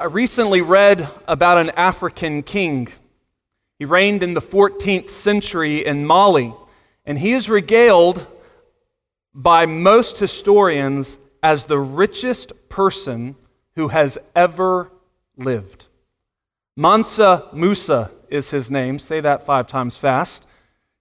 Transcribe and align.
I 0.00 0.04
recently 0.04 0.60
read 0.60 1.10
about 1.26 1.58
an 1.58 1.70
African 1.70 2.44
king. 2.44 2.86
He 3.80 3.84
reigned 3.84 4.22
in 4.22 4.34
the 4.34 4.40
14th 4.40 5.10
century 5.10 5.84
in 5.84 6.06
Mali, 6.06 6.54
and 7.04 7.18
he 7.18 7.32
is 7.32 7.50
regaled 7.50 8.24
by 9.34 9.66
most 9.66 10.20
historians 10.20 11.18
as 11.42 11.64
the 11.64 11.80
richest 11.80 12.52
person 12.68 13.34
who 13.74 13.88
has 13.88 14.18
ever 14.36 14.92
lived. 15.36 15.88
Mansa 16.76 17.48
Musa 17.52 18.12
is 18.30 18.50
his 18.50 18.70
name. 18.70 19.00
Say 19.00 19.20
that 19.20 19.42
five 19.42 19.66
times 19.66 19.98
fast. 19.98 20.46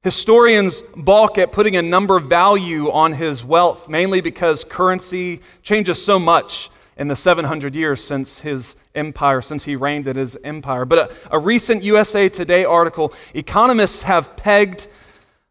Historians 0.01 0.81
balk 0.95 1.37
at 1.37 1.51
putting 1.51 1.75
a 1.75 1.83
number 1.83 2.17
value 2.17 2.89
on 2.91 3.13
his 3.13 3.45
wealth, 3.45 3.87
mainly 3.87 4.21
because 4.21 4.63
currency 4.63 5.41
changes 5.61 6.03
so 6.03 6.17
much 6.17 6.71
in 6.97 7.07
the 7.07 7.15
700 7.15 7.75
years 7.75 8.03
since 8.03 8.39
his 8.39 8.75
empire, 8.97 9.41
since 9.41 9.63
he 9.63 9.75
reigned 9.75 10.07
in 10.07 10.17
his 10.17 10.37
empire. 10.43 10.83
But 10.83 10.99
a, 10.99 11.35
a, 11.35 11.39
recent 11.39 11.83
USA 11.83 12.27
Today 12.27 12.65
article, 12.65 13.13
economists 13.33 14.03
have 14.03 14.35
pegged 14.35 14.87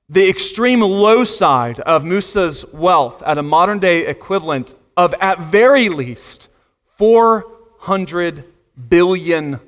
the 0.08 0.28
extreme 0.28 0.80
low 0.80 1.24
side 1.24 1.80
of 1.80 2.04
Musa's 2.04 2.64
wealth 2.72 3.22
at 3.22 3.38
a 3.38 3.42
modern 3.42 3.78
day 3.78 4.06
equivalent 4.06 4.74
of, 4.96 5.14
at 5.20 5.40
very 5.40 5.88
least, 5.88 6.48
$400 6.98 8.44
billion. 8.88 9.60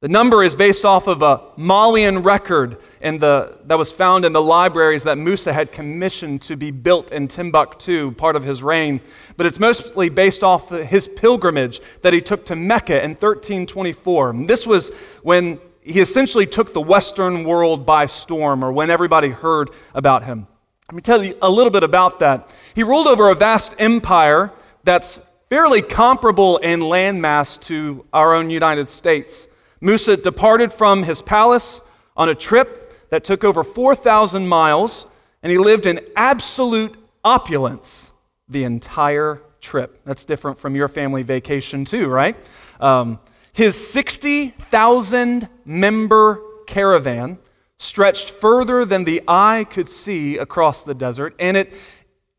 The 0.00 0.08
number 0.08 0.42
is 0.44 0.54
based 0.54 0.84
off 0.84 1.06
of 1.06 1.22
a 1.22 1.42
Malian 1.56 2.22
record 2.22 2.78
in 3.00 3.18
the, 3.18 3.58
that 3.64 3.78
was 3.78 3.92
found 3.92 4.24
in 4.24 4.32
the 4.32 4.42
libraries 4.42 5.04
that 5.04 5.18
Musa 5.18 5.52
had 5.52 5.72
commissioned 5.72 6.42
to 6.42 6.56
be 6.56 6.70
built 6.70 7.12
in 7.12 7.28
Timbuktu, 7.28 8.12
part 8.12 8.36
of 8.36 8.44
his 8.44 8.62
reign. 8.62 9.00
But 9.36 9.46
it's 9.46 9.60
mostly 9.60 10.08
based 10.08 10.42
off 10.42 10.70
his 10.70 11.08
pilgrimage 11.08 11.80
that 12.02 12.12
he 12.12 12.20
took 12.20 12.46
to 12.46 12.56
Mecca 12.56 13.02
in 13.02 13.10
1324. 13.10 14.30
And 14.30 14.50
this 14.50 14.66
was 14.66 14.90
when 15.22 15.60
he 15.80 16.00
essentially 16.00 16.46
took 16.46 16.74
the 16.74 16.80
Western 16.80 17.44
world 17.44 17.86
by 17.86 18.06
storm, 18.06 18.64
or 18.64 18.72
when 18.72 18.90
everybody 18.90 19.28
heard 19.28 19.70
about 19.94 20.24
him. 20.24 20.46
Let 20.88 20.94
me 20.94 21.02
tell 21.02 21.22
you 21.22 21.36
a 21.40 21.50
little 21.50 21.70
bit 21.70 21.82
about 21.82 22.18
that. 22.18 22.50
He 22.74 22.82
ruled 22.82 23.06
over 23.06 23.30
a 23.30 23.34
vast 23.34 23.74
empire 23.78 24.52
that's 24.84 25.20
fairly 25.48 25.80
comparable 25.82 26.58
in 26.58 26.80
landmass 26.80 27.60
to 27.60 28.04
our 28.12 28.34
own 28.34 28.50
United 28.50 28.88
States. 28.88 29.48
Musa 29.80 30.16
departed 30.16 30.72
from 30.72 31.04
his 31.04 31.22
palace 31.22 31.80
on 32.16 32.28
a 32.28 32.34
trip 32.34 32.87
that 33.10 33.24
took 33.24 33.44
over 33.44 33.64
4,000 33.64 34.46
miles, 34.46 35.06
and 35.42 35.50
he 35.50 35.58
lived 35.58 35.86
in 35.86 36.00
absolute 36.16 36.96
opulence 37.24 38.12
the 38.48 38.64
entire 38.64 39.42
trip. 39.60 40.00
That's 40.04 40.24
different 40.24 40.58
from 40.58 40.74
your 40.74 40.88
family 40.88 41.22
vacation, 41.22 41.84
too, 41.84 42.08
right? 42.08 42.36
Um, 42.80 43.18
his 43.52 43.76
60,000 43.90 45.48
member 45.64 46.42
caravan 46.66 47.38
stretched 47.78 48.30
further 48.30 48.84
than 48.84 49.04
the 49.04 49.22
eye 49.26 49.66
could 49.70 49.88
see 49.88 50.36
across 50.36 50.82
the 50.82 50.94
desert, 50.94 51.34
and 51.38 51.56
it 51.56 51.74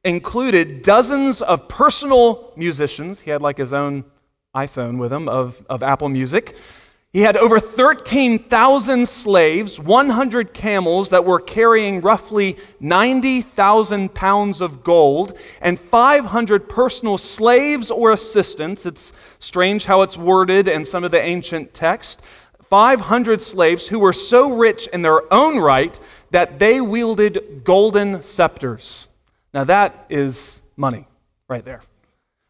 included 0.04 0.82
dozens 0.82 1.42
of 1.42 1.68
personal 1.68 2.54
musicians. 2.56 3.20
He 3.20 3.32
had 3.32 3.42
like 3.42 3.58
his 3.58 3.74
own 3.74 4.06
iPhone 4.56 4.98
with 4.98 5.12
him 5.12 5.28
of, 5.28 5.66
of 5.70 5.84
Apple 5.84 6.10
Music. 6.10 6.56
He 7.12 7.22
had 7.22 7.38
over 7.38 7.60
13,000 7.60 9.08
slaves, 9.08 9.80
100 9.80 10.54
camels 10.54 11.10
that 11.10 11.26
were 11.26 11.40
carrying 11.40 12.02
roughly 12.02 12.56
90,000 12.80 14.14
pounds 14.14 14.62
of 14.62 14.84
gold, 14.84 15.36
and 15.60 15.80
500 15.80 16.70
personal 16.70 17.18
slaves 17.18 17.90
or 17.90 18.12
assistants. 18.12 18.86
It's 18.86 19.12
strange 19.40 19.86
how 19.86 20.04
it's 20.04 20.18
worded 20.18 20.68
in 20.68 20.86
some 20.86 21.04
of 21.04 21.10
the 21.10 21.20
ancient 21.20 21.74
text. 21.74 22.22
500 22.70 23.42
slaves 23.42 23.88
who 23.88 23.98
were 23.98 24.14
so 24.14 24.54
rich 24.54 24.86
in 24.94 25.02
their 25.02 25.34
own 25.34 25.58
right 25.58 26.00
that 26.30 26.60
they 26.60 26.80
wielded 26.80 27.64
golden 27.64 28.22
scepters. 28.22 29.08
Now, 29.52 29.64
that 29.64 30.06
is 30.10 30.62
money 30.78 31.08
right 31.48 31.66
there. 31.66 31.82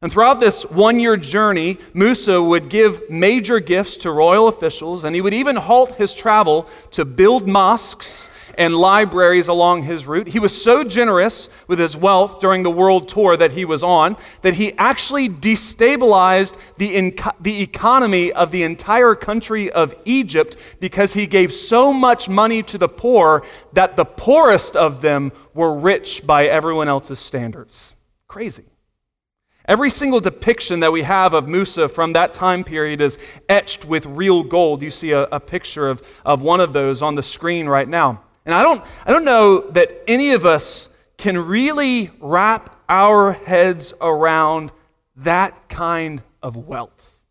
And 0.02 0.10
throughout 0.10 0.40
this 0.40 0.64
one 0.64 0.98
year 0.98 1.18
journey, 1.18 1.78
Musa 1.94 2.42
would 2.42 2.70
give 2.70 3.10
major 3.10 3.60
gifts 3.60 3.98
to 3.98 4.12
royal 4.12 4.48
officials, 4.48 5.04
and 5.04 5.14
he 5.14 5.20
would 5.20 5.34
even 5.34 5.58
halt 5.58 5.96
his 5.96 6.14
travel 6.14 6.70
to 6.92 7.04
build 7.04 7.50
mosques 7.50 8.30
and 8.58 8.76
libraries 8.76 9.50
along 9.50 9.84
his 9.84 10.08
route. 10.08 10.28
He 10.28 10.40
was 10.40 10.60
so 10.62 10.86
generous 10.86 11.50
with 11.68 11.80
his 11.80 11.98
wealth 11.98 12.40
during 12.40 12.64
the 12.64 12.72
world 12.72 13.10
tour 13.10 13.36
that 13.36 13.52
he 13.52 13.66
was 13.66 13.84
on 13.84 14.16
that 14.42 14.54
he 14.54 14.72
actually 14.78 15.28
destabilized 15.28 16.56
the, 16.78 17.14
the 17.42 17.62
economy 17.62 18.32
of 18.32 18.52
the 18.52 18.64
entire 18.64 19.16
country 19.16 19.70
of 19.70 19.94
Egypt 20.06 20.56
because 20.80 21.14
he 21.14 21.28
gave 21.28 21.52
so 21.52 21.92
much 21.92 22.30
money 22.30 22.64
to 22.64 22.78
the 22.78 22.90
poor 22.90 23.44
that 23.74 23.98
the 23.98 24.06
poorest 24.06 24.78
of 24.78 25.02
them 25.02 25.34
were 25.54 25.78
rich 25.78 26.26
by 26.26 26.46
everyone 26.46 26.88
else's 26.88 27.20
standards. 27.20 27.96
Crazy. 28.30 28.64
Every 29.70 29.92
single 29.92 30.20
depiction 30.20 30.80
that 30.80 30.92
we 30.92 31.04
have 31.04 31.36
of 31.36 31.48
Musa 31.48 31.88
from 31.88 32.14
that 32.14 32.34
time 32.34 32.64
period 32.64 33.02
is 33.02 33.20
etched 33.48 33.86
with 33.86 34.04
real 34.08 34.42
gold. 34.42 34.82
You 34.82 34.90
see 34.90 35.12
a, 35.12 35.26
a, 35.26 35.40
picture 35.40 35.88
of, 35.88 36.02
of 36.26 36.42
one 36.42 36.60
of 36.60 36.74
those 36.74 37.04
on 37.04 37.14
the 37.14 37.22
screen 37.22 37.70
right 37.70 37.88
now. 37.88 38.24
And 38.48 38.56
I 38.56 38.64
don't, 38.64 38.84
I 39.06 39.12
don't 39.12 39.26
know 39.26 39.70
that 39.70 39.92
any 40.08 40.32
of 40.32 40.44
us 40.44 40.90
can 41.20 41.38
really 41.38 42.10
wrap 42.20 42.78
our 42.90 43.34
heads 43.34 43.94
around 44.02 44.72
that 45.18 45.70
kind 45.70 46.24
of 46.42 46.56
wealth. 46.56 47.22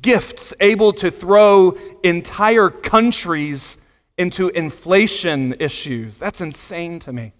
Gifts 0.00 0.54
able 0.60 0.94
to 0.94 1.10
throw 1.10 1.76
entire 2.02 2.70
countries 2.70 3.76
into 4.16 4.48
inflation 4.48 5.56
issues. 5.60 6.16
That's 6.16 6.40
insane 6.40 7.00
to 7.00 7.12
me. 7.12 7.34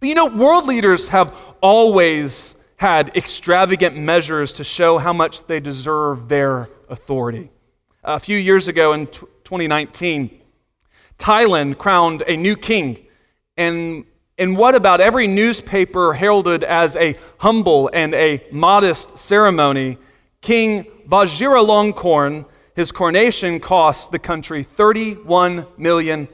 But 0.00 0.08
you 0.08 0.14
know, 0.14 0.24
world 0.24 0.66
leaders 0.66 1.08
have 1.08 1.36
always 1.60 2.54
had 2.76 3.16
extravagant 3.16 3.96
measures 3.96 4.52
to 4.54 4.64
show 4.64 4.98
how 4.98 5.12
much 5.12 5.46
they 5.46 5.60
deserve 5.60 6.28
their 6.28 6.68
authority. 6.88 7.50
A 8.04 8.20
few 8.20 8.36
years 8.36 8.68
ago 8.68 8.92
in 8.92 9.06
2019, 9.06 10.42
Thailand 11.18 11.78
crowned 11.78 12.22
a 12.26 12.36
new 12.36 12.54
king, 12.56 12.98
and 13.56 14.04
in 14.36 14.54
what 14.54 14.74
about 14.74 15.00
every 15.00 15.26
newspaper 15.26 16.12
heralded 16.12 16.62
as 16.62 16.94
a 16.96 17.16
humble 17.38 17.88
and 17.92 18.14
a 18.14 18.46
modest 18.52 19.16
ceremony, 19.16 19.96
King 20.42 20.84
Vajiralongkorn, 21.08 22.44
his 22.74 22.92
coronation 22.92 23.58
cost 23.58 24.12
the 24.12 24.18
country 24.18 24.62
$31 24.62 25.66
million 25.78 26.28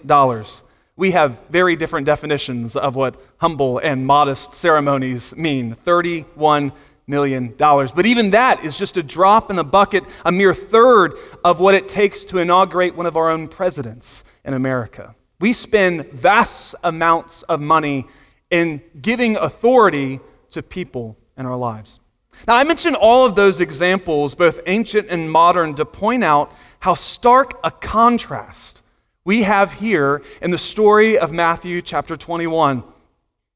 we 0.96 1.12
have 1.12 1.42
very 1.48 1.76
different 1.76 2.06
definitions 2.06 2.76
of 2.76 2.94
what 2.96 3.20
humble 3.38 3.78
and 3.78 4.06
modest 4.06 4.54
ceremonies 4.54 5.34
mean 5.36 5.74
$31 5.74 6.72
million. 7.06 7.54
But 7.56 8.06
even 8.06 8.30
that 8.30 8.62
is 8.64 8.76
just 8.76 8.96
a 8.96 9.02
drop 9.02 9.50
in 9.50 9.56
the 9.56 9.64
bucket, 9.64 10.04
a 10.24 10.32
mere 10.32 10.54
third 10.54 11.14
of 11.44 11.60
what 11.60 11.74
it 11.74 11.88
takes 11.88 12.24
to 12.24 12.38
inaugurate 12.38 12.94
one 12.94 13.06
of 13.06 13.16
our 13.16 13.30
own 13.30 13.48
presidents 13.48 14.24
in 14.44 14.54
America. 14.54 15.14
We 15.40 15.52
spend 15.52 16.10
vast 16.12 16.74
amounts 16.84 17.42
of 17.44 17.60
money 17.60 18.06
in 18.50 18.82
giving 19.00 19.36
authority 19.36 20.20
to 20.50 20.62
people 20.62 21.16
in 21.36 21.46
our 21.46 21.56
lives. 21.56 22.00
Now, 22.46 22.54
I 22.56 22.64
mention 22.64 22.94
all 22.94 23.24
of 23.24 23.34
those 23.34 23.60
examples, 23.60 24.34
both 24.34 24.60
ancient 24.66 25.08
and 25.08 25.30
modern, 25.30 25.74
to 25.76 25.84
point 25.84 26.22
out 26.22 26.52
how 26.80 26.94
stark 26.94 27.58
a 27.64 27.70
contrast 27.70 28.81
we 29.24 29.44
have 29.44 29.72
here 29.72 30.22
in 30.40 30.50
the 30.50 30.58
story 30.58 31.16
of 31.16 31.30
Matthew 31.30 31.80
chapter 31.80 32.16
21. 32.16 32.82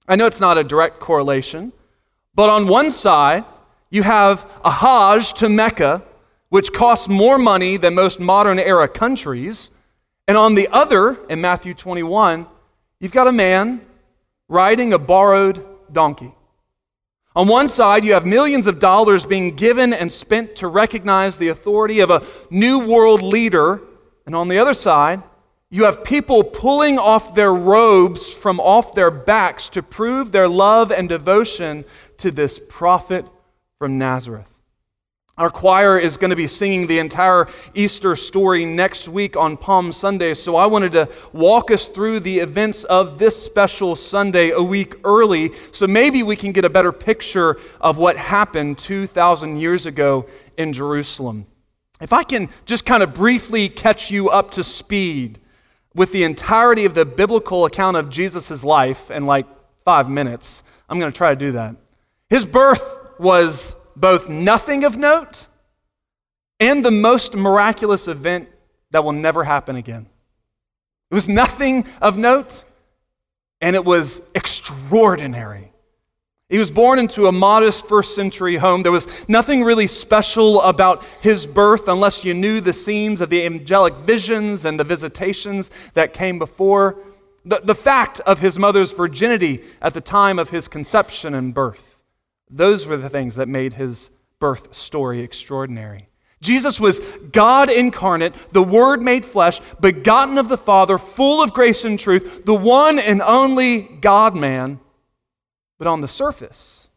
I 0.07 0.17
know 0.17 0.27
it's 0.27 0.41
not 0.41 0.59
a 0.59 0.65
direct 0.65 1.01
correlation, 1.01 1.73
but 2.35 2.49
on 2.49 2.69
one 2.69 2.93
side, 2.93 3.45
you 3.91 4.05
have 4.05 4.49
a 4.65 4.71
Hajj 4.71 5.33
to 5.35 5.49
Mecca, 5.49 6.05
which 6.51 6.73
costs 6.73 7.09
more 7.09 7.37
money 7.37 7.77
than 7.77 7.95
most 7.95 8.21
modern 8.21 8.61
era 8.61 8.87
countries. 8.87 9.71
And 10.29 10.37
on 10.39 10.55
the 10.55 10.69
other, 10.69 11.19
in 11.29 11.41
Matthew 11.41 11.75
21, 11.75 12.47
you've 13.01 13.13
got 13.13 13.27
a 13.27 13.33
man 13.33 13.81
riding 14.49 14.93
a 14.93 14.99
borrowed 14.99 15.67
donkey. 15.93 16.33
On 17.35 17.49
one 17.49 17.69
side, 17.69 18.05
you 18.05 18.13
have 18.13 18.25
millions 18.25 18.69
of 18.69 18.79
dollars 18.79 19.27
being 19.27 19.57
given 19.57 19.93
and 19.93 20.13
spent 20.13 20.55
to 20.57 20.69
recognize 20.69 21.37
the 21.37 21.49
authority 21.49 21.99
of 22.01 22.11
a 22.11 22.25
new 22.51 22.79
world 22.79 23.21
leader. 23.21 23.81
And 24.25 24.35
on 24.35 24.47
the 24.49 24.59
other 24.59 24.73
side, 24.73 25.23
you 25.69 25.85
have 25.85 26.05
people 26.05 26.45
pulling 26.45 26.99
off 26.99 27.35
their 27.35 27.53
robes 27.53 28.29
from 28.29 28.61
off 28.61 28.95
their 28.95 29.11
backs 29.11 29.69
to 29.71 29.83
prove 29.83 30.31
their 30.31 30.49
love 30.49 30.93
and 30.93 31.09
devotion 31.09 31.85
to 32.19 32.31
this 32.31 32.61
prophet 32.69 33.27
from 33.79 33.99
Nazareth. 33.99 34.49
Our 35.39 35.51
choir 35.51 35.99
is 35.99 36.17
going 36.17 36.31
to 36.31 36.37
be 36.37 36.47
singing 36.47 36.87
the 36.87 36.99
entire 36.99 37.49
Easter 37.75 38.17
story 38.17 38.65
next 38.65 39.07
week 39.07 39.37
on 39.37 39.59
Palm 39.59 39.93
Sunday, 39.93 40.33
so 40.33 40.57
I 40.57 40.65
wanted 40.65 40.93
to 40.93 41.11
walk 41.33 41.71
us 41.71 41.89
through 41.89 42.21
the 42.21 42.39
events 42.39 42.85
of 42.85 43.19
this 43.19 43.45
special 43.45 43.97
Sunday 43.97 44.51
a 44.51 44.63
week 44.63 44.95
early 45.05 45.53
so 45.73 45.87
maybe 45.87 46.23
we 46.23 46.37
can 46.37 46.53
get 46.53 46.65
a 46.65 46.71
better 46.71 46.93
picture 46.93 47.59
of 47.83 47.99
what 47.99 48.17
happened 48.17 48.79
2,000 48.79 49.57
years 49.57 49.85
ago 49.85 50.27
in 50.57 50.73
Jerusalem. 50.73 51.47
If 52.01 52.15
I 52.15 52.23
can 52.23 52.49
just 52.65 52.87
kind 52.87 53.03
of 53.03 53.13
briefly 53.13 53.69
catch 53.69 54.11
you 54.11 54.31
up 54.31 54.53
to 54.53 54.65
speed 54.65 55.41
with 55.97 56.13
the 56.13 56.25
entirety 56.25 56.85
of 56.85 56.95
the 56.95 57.07
biblical 57.07 57.65
account 57.65 57.97
of 57.97 58.11
Jesus' 58.11 58.63
life 58.63 59.11
in 59.11 59.27
like 59.27 59.47
five 59.85 60.09
minutes, 60.09 60.63
I'm 60.89 61.01
going 61.01 61.11
to 61.11 61.17
try 61.17 61.31
to 61.31 61.37
do 61.37 61.53
that. 61.53 61.75
His 62.29 62.45
birth 62.45 63.01
was 63.19 63.75
both 63.97 64.29
nothing 64.29 64.85
of 64.85 64.99
note 64.99 65.47
and 66.61 66.85
the 66.85 66.91
most 66.91 67.35
miraculous 67.35 68.09
event 68.09 68.49
that 68.91 69.05
will 69.05 69.13
never 69.13 69.43
happen 69.45 69.75
again. 69.77 70.07
It 71.11 71.15
was 71.15 71.29
nothing 71.29 71.87
of 72.03 72.19
note, 72.19 72.65
and 73.61 73.75
it 73.75 73.85
was 73.85 74.21
extraordinary. 74.35 75.73
He 76.49 76.59
was 76.59 76.71
born 76.71 77.01
into 77.01 77.27
a 77.27 77.33
modest 77.33 77.87
first 77.87 78.15
century 78.15 78.57
home. 78.57 78.85
There 78.85 78.93
was 78.93 79.09
nothing 79.29 79.65
really 79.65 79.89
special 79.89 80.63
about 80.63 81.03
his 81.21 81.45
birth 81.45 81.89
unless 81.89 82.25
you 82.25 82.35
knew 82.35 82.61
the 82.61 82.73
scenes 82.73 83.21
of 83.21 83.31
the 83.31 83.45
angelic 83.45 83.95
visions 83.97 84.65
and 84.65 84.79
the 84.79 84.85
visitations 84.85 85.73
that 85.95 86.13
came 86.15 86.39
before. 86.39 86.99
The, 87.45 87.61
the 87.65 87.75
fact 87.75 88.21
of 88.21 88.39
his 88.39 88.61
mother's 88.61 88.93
virginity 88.93 89.65
at 89.83 89.93
the 89.93 90.01
time 90.01 90.39
of 90.39 90.51
his 90.51 90.69
conception 90.69 91.35
and 91.35 91.53
birth. 91.53 91.97
Those 92.49 92.87
were 92.87 92.97
the 92.97 93.11
things 93.11 93.35
that 93.35 93.49
made 93.49 93.75
his 93.75 94.11
birth 94.39 94.73
story 94.75 95.23
extraordinary. 95.23 96.09
Jesus 96.43 96.79
was 96.79 97.01
God 97.33 97.71
incarnate, 97.71 98.35
the 98.53 98.63
Word 98.63 99.03
made 99.03 99.25
flesh, 99.25 99.61
begotten 99.81 100.39
of 100.39 100.49
the 100.49 100.59
Father, 100.59 100.97
full 100.97 101.43
of 101.43 101.53
grace 101.53 101.85
and 101.85 101.99
truth, 101.99 102.45
the 102.45 102.55
one 102.55 103.01
and 103.01 103.21
only 103.23 103.81
God 103.81 104.37
man. 104.37 104.79
But 105.79 105.87
on 105.87 106.01
the 106.01 106.09
surface, 106.09 106.89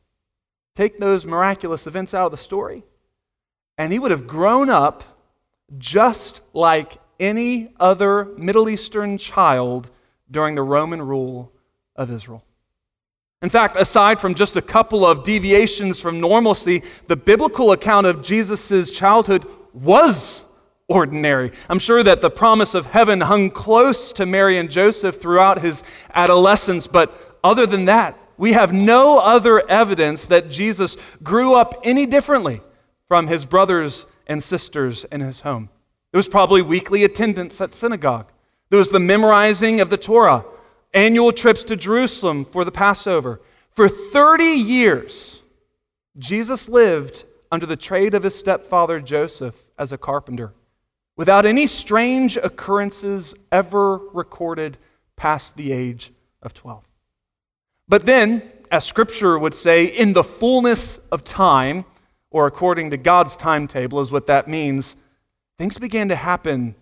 take 0.75 0.99
those 0.99 1.25
miraculous 1.25 1.85
events 1.87 2.13
out 2.13 2.27
of 2.27 2.31
the 2.31 2.37
story, 2.37 2.83
and 3.77 3.91
he 3.91 3.99
would 3.99 4.11
have 4.11 4.27
grown 4.27 4.69
up 4.69 5.03
just 5.77 6.41
like 6.53 6.97
any 7.19 7.73
other 7.79 8.25
Middle 8.37 8.69
Eastern 8.69 9.17
child 9.17 9.89
during 10.31 10.55
the 10.55 10.63
Roman 10.63 11.01
rule 11.01 11.51
of 11.95 12.11
Israel. 12.11 12.43
In 13.41 13.49
fact, 13.49 13.77
aside 13.77 14.19
from 14.19 14.35
just 14.35 14.57
a 14.57 14.61
couple 14.61 15.05
of 15.05 15.23
deviations 15.23 15.99
from 15.99 16.19
normalcy, 16.19 16.83
the 17.07 17.15
biblical 17.15 17.71
account 17.71 18.05
of 18.05 18.21
Jesus' 18.21 18.91
childhood 18.91 19.45
was 19.73 20.45
ordinary. 20.87 21.51
I'm 21.69 21.79
sure 21.79 22.03
that 22.03 22.19
the 22.19 22.29
promise 22.29 22.73
of 22.73 22.87
heaven 22.87 23.21
hung 23.21 23.49
close 23.49 24.11
to 24.13 24.25
Mary 24.25 24.57
and 24.57 24.69
Joseph 24.69 25.21
throughout 25.21 25.61
his 25.61 25.83
adolescence, 26.13 26.87
but 26.87 27.39
other 27.43 27.65
than 27.65 27.85
that, 27.85 28.17
we 28.39 28.53
have 28.53 28.71
no 28.71 29.19
other 29.19 29.69
evidence 29.69 30.25
that 30.27 30.49
Jesus 30.49 30.95
grew 31.21 31.55
up 31.55 31.75
any 31.83 32.05
differently 32.05 32.61
from 33.09 33.27
his 33.27 33.45
brothers 33.45 34.05
and 34.27 34.41
sisters 34.41 35.05
in 35.11 35.19
his 35.19 35.41
home. 35.41 35.69
There 36.11 36.17
was 36.17 36.29
probably 36.29 36.61
weekly 36.61 37.03
attendance 37.03 37.59
at 37.59 37.75
synagogue. 37.75 38.31
There 38.69 38.79
was 38.79 38.91
the 38.91 38.99
memorizing 38.99 39.81
of 39.81 39.89
the 39.89 39.97
Torah 39.97 40.45
annual 40.93 41.33
trips 41.33 41.65
to 41.65 41.75
Jerusalem 41.75 42.45
for 42.45 42.63
the 42.63 42.71
Passover. 42.71 43.41
For 43.71 43.89
30 43.89 44.45
years, 44.45 45.43
Jesus 46.17 46.69
lived 46.69 47.25
under 47.51 47.65
the 47.65 47.75
trade 47.75 48.13
of 48.13 48.23
his 48.23 48.35
stepfather 48.35 49.01
Joseph 49.01 49.65
as 49.77 49.91
a 49.91 49.97
carpenter, 49.97 50.53
without 51.17 51.45
any 51.45 51.67
strange 51.67 52.37
occurrences 52.37 53.35
ever 53.51 53.97
recorded 53.97 54.77
past 55.17 55.57
the 55.57 55.73
age 55.73 56.13
of 56.41 56.53
12. 56.53 56.88
But 57.89 58.05
then, 58.05 58.43
as 58.71 58.85
scripture 58.85 59.37
would 59.37 59.55
say, 59.55 59.85
in 59.85 60.13
the 60.13 60.23
fullness 60.23 60.99
of 61.11 61.23
time, 61.23 61.85
or 62.29 62.45
according 62.45 62.91
to 62.91 62.97
God's 62.97 63.35
timetable, 63.35 63.99
is 63.99 64.11
what 64.11 64.27
that 64.27 64.47
means, 64.47 64.95
things 65.57 65.79
began 65.79 66.09
to 66.09 66.15
happen 66.15 66.75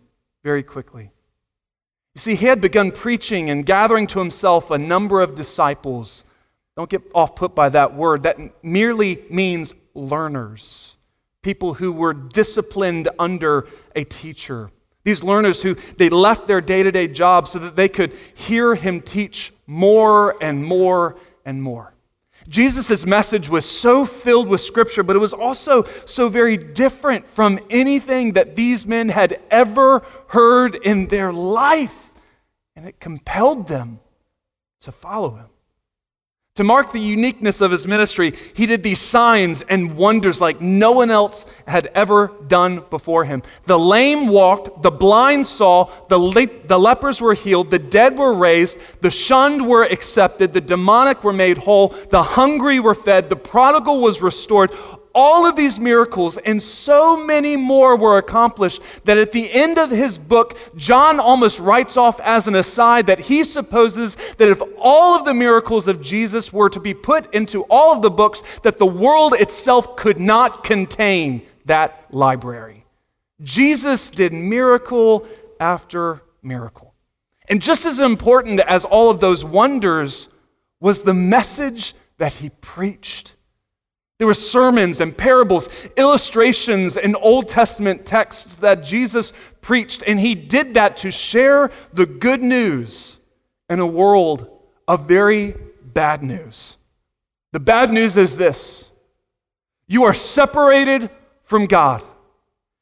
very 0.43 0.63
quickly. 0.63 1.11
You 2.13 2.19
see, 2.19 2.35
he 2.35 2.47
had 2.47 2.59
begun 2.59 2.91
preaching 2.91 3.49
and 3.49 3.65
gathering 3.65 4.05
to 4.07 4.19
himself 4.19 4.69
a 4.69 4.77
number 4.77 5.21
of 5.21 5.35
disciples. 5.35 6.25
Don't 6.75 6.89
get 6.89 7.03
off 7.15 7.35
put 7.35 7.55
by 7.55 7.69
that 7.69 7.95
word. 7.95 8.23
That 8.23 8.63
merely 8.63 9.23
means 9.29 9.73
learners, 9.93 10.97
people 11.41 11.75
who 11.75 11.91
were 11.93 12.13
disciplined 12.13 13.07
under 13.17 13.67
a 13.95 14.03
teacher. 14.03 14.71
These 15.07 15.23
learners 15.23 15.61
who 15.61 15.75
they 15.95 16.09
left 16.09 16.47
their 16.47 16.59
day 16.59 16.83
to 16.83 16.91
day 16.91 17.07
jobs 17.07 17.51
so 17.51 17.59
that 17.59 17.77
they 17.77 17.87
could 17.87 18.13
hear 18.35 18.75
him 18.75 18.99
teach 18.99 19.53
more 19.65 20.35
and 20.43 20.65
more 20.65 21.15
and 21.45 21.63
more. 21.63 21.93
Jesus' 22.49 23.05
message 23.05 23.47
was 23.47 23.63
so 23.63 24.05
filled 24.05 24.49
with 24.49 24.59
Scripture, 24.59 25.03
but 25.03 25.15
it 25.15 25.19
was 25.19 25.31
also 25.31 25.83
so 26.05 26.27
very 26.27 26.57
different 26.57 27.25
from 27.25 27.57
anything 27.69 28.33
that 28.33 28.57
these 28.57 28.85
men 28.85 29.07
had 29.07 29.39
ever 29.49 30.03
heard 30.27 30.75
in 30.75 31.07
their 31.07 31.31
life 31.31 32.13
and 32.75 32.85
it 32.85 32.99
compelled 32.99 33.69
them 33.69 34.01
to 34.81 34.91
follow 34.91 35.35
him. 35.35 35.47
To 36.57 36.63
mark 36.63 36.91
the 36.91 36.99
uniqueness 36.99 37.61
of 37.61 37.69
his 37.69 37.85
ministry, 37.85 38.33
he 38.55 38.65
did 38.65 38.81
these 38.81 38.99
signs 38.99 39.61
and 39.61 39.95
wonders 39.95 40.41
like 40.41 40.59
no 40.59 40.91
one 40.91 41.11
else 41.11 41.45
had 41.67 41.85
ever 41.93 42.31
done 42.47 42.83
before 42.89 43.25
him. 43.25 43.43
The 43.65 43.77
lame 43.77 44.27
walked, 44.27 44.81
the 44.81 44.89
blind 44.89 45.45
saw, 45.45 45.91
the, 46.07 46.17
le- 46.17 46.65
the 46.65 46.79
lepers 46.79 47.21
were 47.21 47.35
healed, 47.35 47.69
the 47.69 47.77
dead 47.77 48.17
were 48.17 48.33
raised, 48.33 48.79
the 49.01 49.11
shunned 49.11 49.67
were 49.67 49.83
accepted, 49.83 50.51
the 50.51 50.59
demonic 50.59 51.23
were 51.23 51.31
made 51.31 51.59
whole, 51.59 51.89
the 52.09 52.23
hungry 52.23 52.79
were 52.79 52.95
fed, 52.95 53.29
the 53.29 53.35
prodigal 53.35 54.01
was 54.01 54.23
restored 54.23 54.71
all 55.17 55.47
of 55.47 55.55
these 55.55 55.79
miracles 55.79 56.37
and 56.37 56.61
so 56.61 57.25
many 57.25 57.57
more 57.57 57.95
were 57.95 58.19
accomplished 58.19 58.83
that 59.05 59.17
at 59.17 59.31
the 59.31 59.51
end 59.51 59.79
of 59.79 59.89
his 59.89 60.19
book, 60.19 60.59
John 60.75 61.19
almost 61.19 61.57
writes 61.57 61.97
off 61.97 62.19
as 62.19 62.45
an 62.45 62.53
aside 62.53 63.07
that 63.07 63.21
he 63.21 63.43
supposes 63.43 64.15
that 64.37 64.47
if 64.47 64.61
all 64.77 65.15
of 65.15 65.25
the 65.25 65.33
miracles 65.33 65.87
of 65.87 66.03
Jesus 66.03 66.53
were 66.53 66.69
to 66.69 66.79
be 66.79 66.93
put 66.93 67.33
into 67.33 67.63
all 67.63 67.95
of 67.95 68.03
the 68.03 68.11
books, 68.11 68.43
that 68.61 68.77
the 68.77 68.85
world 68.85 69.33
itself 69.33 69.95
could 69.95 70.19
not 70.19 70.63
contain 70.63 71.41
that 71.65 72.05
library. 72.11 72.85
Jesus 73.41 74.09
did 74.09 74.33
miracle 74.33 75.25
after 75.59 76.21
miracle. 76.43 76.93
And 77.49 77.59
just 77.59 77.85
as 77.85 77.99
important 77.99 78.59
as 78.59 78.85
all 78.85 79.09
of 79.09 79.19
those 79.19 79.43
wonders 79.43 80.29
was 80.79 81.01
the 81.01 81.15
message 81.15 81.95
that 82.19 82.35
he 82.35 82.51
preached. 82.61 83.33
There 84.17 84.27
were 84.27 84.33
sermons 84.33 84.99
and 84.99 85.15
parables, 85.15 85.69
illustrations 85.95 86.97
and 86.97 87.15
Old 87.19 87.47
Testament 87.47 88.05
texts 88.05 88.55
that 88.55 88.83
Jesus 88.83 89.31
preached, 89.61 90.03
and 90.07 90.19
he 90.19 90.33
did 90.33 90.73
that 90.73 90.97
to 90.97 91.11
share 91.11 91.71
the 91.93 92.07
good 92.07 92.41
news 92.41 93.19
in 93.69 93.79
a 93.79 93.85
world 93.85 94.49
of 94.87 95.07
very 95.07 95.55
bad 95.83 96.23
news. 96.23 96.77
The 97.53 97.59
bad 97.59 97.91
news 97.91 98.17
is 98.17 98.37
this 98.37 98.89
you 99.87 100.03
are 100.03 100.13
separated 100.13 101.09
from 101.43 101.65
God. 101.65 102.03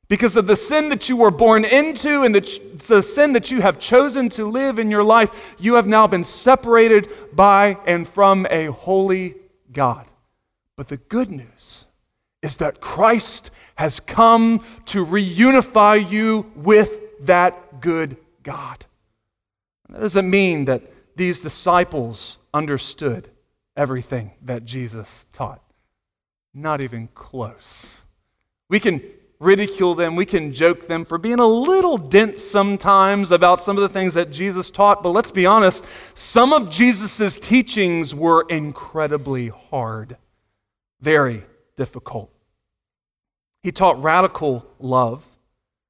Because 0.07 0.35
of 0.35 0.45
the 0.45 0.55
sin 0.55 0.89
that 0.89 1.09
you 1.09 1.17
were 1.17 1.31
born 1.31 1.65
into 1.65 2.23
and 2.23 2.35
the, 2.35 2.59
the 2.87 3.01
sin 3.01 3.33
that 3.33 3.49
you 3.49 3.61
have 3.61 3.79
chosen 3.79 4.29
to 4.29 4.45
live 4.45 4.77
in 4.77 4.91
your 4.91 5.03
life, 5.03 5.55
you 5.59 5.73
have 5.75 5.87
now 5.87 6.05
been 6.05 6.23
separated 6.23 7.09
by 7.33 7.77
and 7.87 8.07
from 8.07 8.45
a 8.51 8.67
holy 8.67 9.33
God. 9.73 10.05
But 10.77 10.89
the 10.89 10.97
good 10.97 11.31
news 11.31 11.85
is 12.41 12.57
that 12.57 12.81
Christ 12.81 13.49
has 13.75 13.99
come 13.99 14.63
to 14.85 15.05
reunify 15.05 16.09
you 16.09 16.51
with 16.55 17.01
that 17.25 17.81
good 17.81 18.17
God. 18.43 18.85
that 19.89 20.01
doesn't 20.01 20.29
mean 20.29 20.65
that 20.65 20.83
these 21.15 21.39
disciples 21.39 22.37
understood 22.53 23.29
everything 23.75 24.31
that 24.43 24.65
Jesus 24.65 25.27
taught. 25.33 25.61
Not 26.53 26.81
even 26.81 27.07
close. 27.15 28.03
We 28.69 28.79
can 28.79 29.01
ridicule 29.39 29.95
them, 29.95 30.15
we 30.15 30.25
can 30.25 30.53
joke 30.53 30.87
them 30.87 31.03
for 31.03 31.17
being 31.17 31.39
a 31.39 31.47
little 31.47 31.97
dense 31.97 32.41
sometimes 32.43 33.31
about 33.31 33.61
some 33.61 33.77
of 33.77 33.81
the 33.81 33.89
things 33.89 34.13
that 34.13 34.31
Jesus 34.31 34.71
taught, 34.71 35.03
but 35.03 35.09
let's 35.09 35.31
be 35.31 35.45
honest, 35.45 35.83
some 36.13 36.53
of 36.53 36.69
Jesus' 36.69 37.37
teachings 37.37 38.15
were 38.15 38.45
incredibly 38.49 39.49
hard 39.49 40.17
very 41.01 41.43
difficult. 41.75 42.31
He 43.63 43.71
taught 43.71 44.01
radical 44.01 44.65
love, 44.79 45.25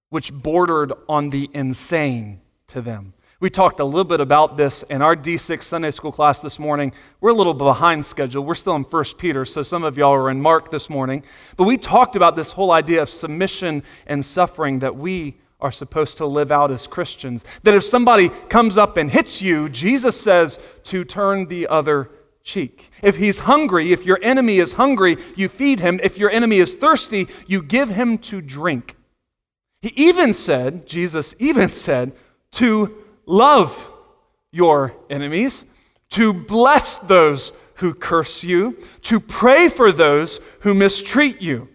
which 0.09 0.31
bordered 0.33 0.93
on 1.09 1.29
the 1.29 1.49
insane 1.53 2.41
to 2.67 2.81
them. 2.81 3.13
We 3.41 3.49
talked 3.49 3.81
a 3.81 3.85
little 3.85 4.05
bit 4.05 4.21
about 4.21 4.55
this 4.55 4.83
in 4.83 5.01
our 5.01 5.15
D6 5.15 5.61
Sunday 5.61 5.91
school 5.91 6.13
class 6.13 6.41
this 6.41 6.57
morning. 6.57 6.93
We're 7.19 7.31
a 7.31 7.33
little 7.33 7.53
behind 7.53 8.05
schedule. 8.05 8.45
We're 8.45 8.55
still 8.55 8.75
in 8.77 8.83
1 8.83 9.03
Peter, 9.17 9.43
so 9.43 9.61
some 9.61 9.83
of 9.83 9.97
y'all 9.97 10.13
are 10.13 10.31
in 10.31 10.41
Mark 10.41 10.71
this 10.71 10.89
morning. 10.89 11.21
But 11.57 11.65
we 11.65 11.77
talked 11.77 12.15
about 12.15 12.37
this 12.37 12.53
whole 12.53 12.71
idea 12.71 13.01
of 13.01 13.09
submission 13.09 13.83
and 14.07 14.23
suffering 14.23 14.79
that 14.79 14.95
we 14.95 15.35
are 15.59 15.71
supposed 15.71 16.17
to 16.19 16.25
live 16.25 16.49
out 16.49 16.71
as 16.71 16.87
Christians. 16.87 17.43
That 17.63 17.73
if 17.73 17.83
somebody 17.83 18.29
comes 18.29 18.77
up 18.77 18.95
and 18.95 19.11
hits 19.11 19.41
you, 19.41 19.67
Jesus 19.67 20.19
says 20.19 20.57
to 20.85 21.03
turn 21.03 21.47
the 21.47 21.67
other 21.67 22.09
cheek. 22.45 22.89
If 23.01 23.17
he's 23.17 23.39
hungry, 23.39 23.91
if 23.91 24.05
your 24.05 24.19
enemy 24.21 24.59
is 24.59 24.73
hungry, 24.73 25.17
you 25.35 25.49
feed 25.49 25.81
him. 25.81 25.99
If 26.01 26.17
your 26.17 26.29
enemy 26.29 26.59
is 26.59 26.75
thirsty, 26.75 27.27
you 27.47 27.61
give 27.61 27.89
him 27.89 28.17
to 28.19 28.39
drink. 28.39 28.95
He 29.81 29.89
even 29.95 30.31
said, 30.31 30.87
Jesus 30.87 31.35
even 31.39 31.71
said, 31.71 32.13
to 32.53 32.95
love 33.25 33.91
your 34.51 34.95
enemies, 35.09 35.65
to 36.11 36.33
bless 36.33 36.97
those 36.99 37.51
who 37.75 37.93
curse 37.93 38.43
you, 38.43 38.77
to 39.01 39.19
pray 39.19 39.67
for 39.67 39.91
those 39.91 40.39
who 40.61 40.73
mistreat 40.73 41.41
you. 41.41 41.67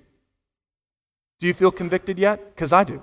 Do 1.40 1.46
you 1.46 1.52
feel 1.52 1.72
convicted 1.72 2.18
yet? 2.18 2.54
Because 2.54 2.72
I 2.72 2.84
do. 2.84 3.02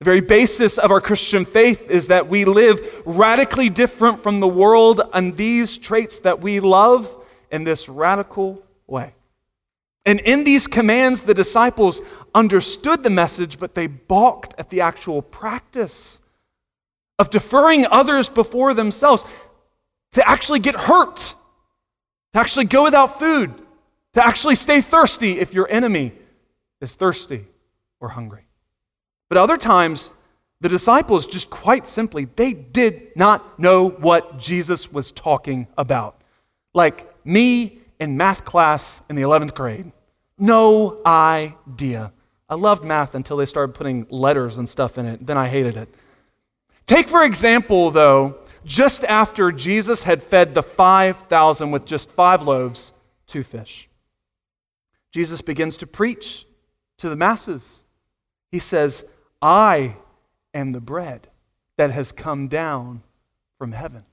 The 0.00 0.04
very 0.04 0.22
basis 0.22 0.78
of 0.78 0.90
our 0.90 1.00
Christian 1.02 1.44
faith 1.44 1.90
is 1.90 2.06
that 2.06 2.26
we 2.26 2.46
live 2.46 3.02
radically 3.04 3.68
different 3.68 4.22
from 4.22 4.40
the 4.40 4.48
world 4.48 5.02
and 5.12 5.36
these 5.36 5.76
traits 5.76 6.20
that 6.20 6.40
we 6.40 6.58
love 6.58 7.22
in 7.50 7.64
this 7.64 7.86
radical 7.86 8.62
way. 8.86 9.12
And 10.06 10.18
in 10.20 10.44
these 10.44 10.66
commands, 10.66 11.20
the 11.20 11.34
disciples 11.34 12.00
understood 12.34 13.02
the 13.02 13.10
message, 13.10 13.58
but 13.58 13.74
they 13.74 13.88
balked 13.88 14.54
at 14.58 14.70
the 14.70 14.80
actual 14.80 15.20
practice 15.20 16.22
of 17.18 17.28
deferring 17.28 17.84
others 17.84 18.30
before 18.30 18.72
themselves 18.72 19.22
to 20.12 20.26
actually 20.26 20.60
get 20.60 20.76
hurt, 20.76 21.34
to 22.32 22.40
actually 22.40 22.64
go 22.64 22.84
without 22.84 23.18
food, 23.18 23.52
to 24.14 24.24
actually 24.24 24.54
stay 24.54 24.80
thirsty 24.80 25.38
if 25.38 25.52
your 25.52 25.70
enemy 25.70 26.12
is 26.80 26.94
thirsty 26.94 27.44
or 28.00 28.08
hungry. 28.08 28.46
But 29.30 29.38
other 29.38 29.56
times, 29.56 30.12
the 30.60 30.68
disciples 30.68 31.24
just 31.24 31.48
quite 31.48 31.86
simply, 31.86 32.26
they 32.26 32.52
did 32.52 33.16
not 33.16 33.58
know 33.58 33.88
what 33.88 34.38
Jesus 34.38 34.92
was 34.92 35.10
talking 35.12 35.66
about. 35.78 36.20
Like 36.74 37.24
me 37.24 37.78
in 37.98 38.16
math 38.16 38.44
class 38.44 39.00
in 39.08 39.16
the 39.16 39.22
11th 39.22 39.54
grade. 39.54 39.92
No 40.36 41.00
idea. 41.06 42.12
I 42.48 42.56
loved 42.56 42.84
math 42.84 43.14
until 43.14 43.36
they 43.36 43.46
started 43.46 43.74
putting 43.74 44.06
letters 44.10 44.56
and 44.56 44.68
stuff 44.68 44.98
in 44.98 45.06
it. 45.06 45.24
Then 45.24 45.38
I 45.38 45.48
hated 45.48 45.76
it. 45.76 45.88
Take, 46.86 47.08
for 47.08 47.22
example, 47.22 47.92
though, 47.92 48.38
just 48.64 49.04
after 49.04 49.52
Jesus 49.52 50.02
had 50.02 50.22
fed 50.22 50.54
the 50.54 50.62
5,000 50.62 51.70
with 51.70 51.84
just 51.84 52.10
five 52.10 52.42
loaves, 52.42 52.92
two 53.28 53.44
fish, 53.44 53.88
Jesus 55.12 55.40
begins 55.40 55.76
to 55.76 55.86
preach 55.86 56.46
to 56.98 57.08
the 57.08 57.16
masses. 57.16 57.84
He 58.50 58.58
says, 58.58 59.04
I 59.42 59.96
am 60.52 60.72
the 60.72 60.80
bread 60.80 61.28
that 61.76 61.90
has 61.90 62.12
come 62.12 62.48
down 62.48 63.02
from 63.58 63.72
heaven. 63.72 64.04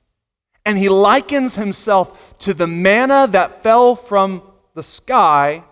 And 0.65 0.77
he 0.77 0.89
likens 0.89 1.55
himself 1.55 2.37
to 2.39 2.53
the 2.53 2.67
manna 2.67 3.27
that 3.31 3.63
fell 3.63 3.95
from 3.95 4.41
the 4.73 4.83
sky 4.83 5.63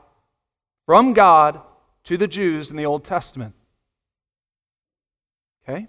from 0.85 1.13
God 1.13 1.61
to 2.05 2.17
the 2.17 2.27
Jews 2.27 2.71
in 2.71 2.77
the 2.77 2.85
Old 2.85 3.03
Testament. 3.03 3.55
Okay? 5.67 5.87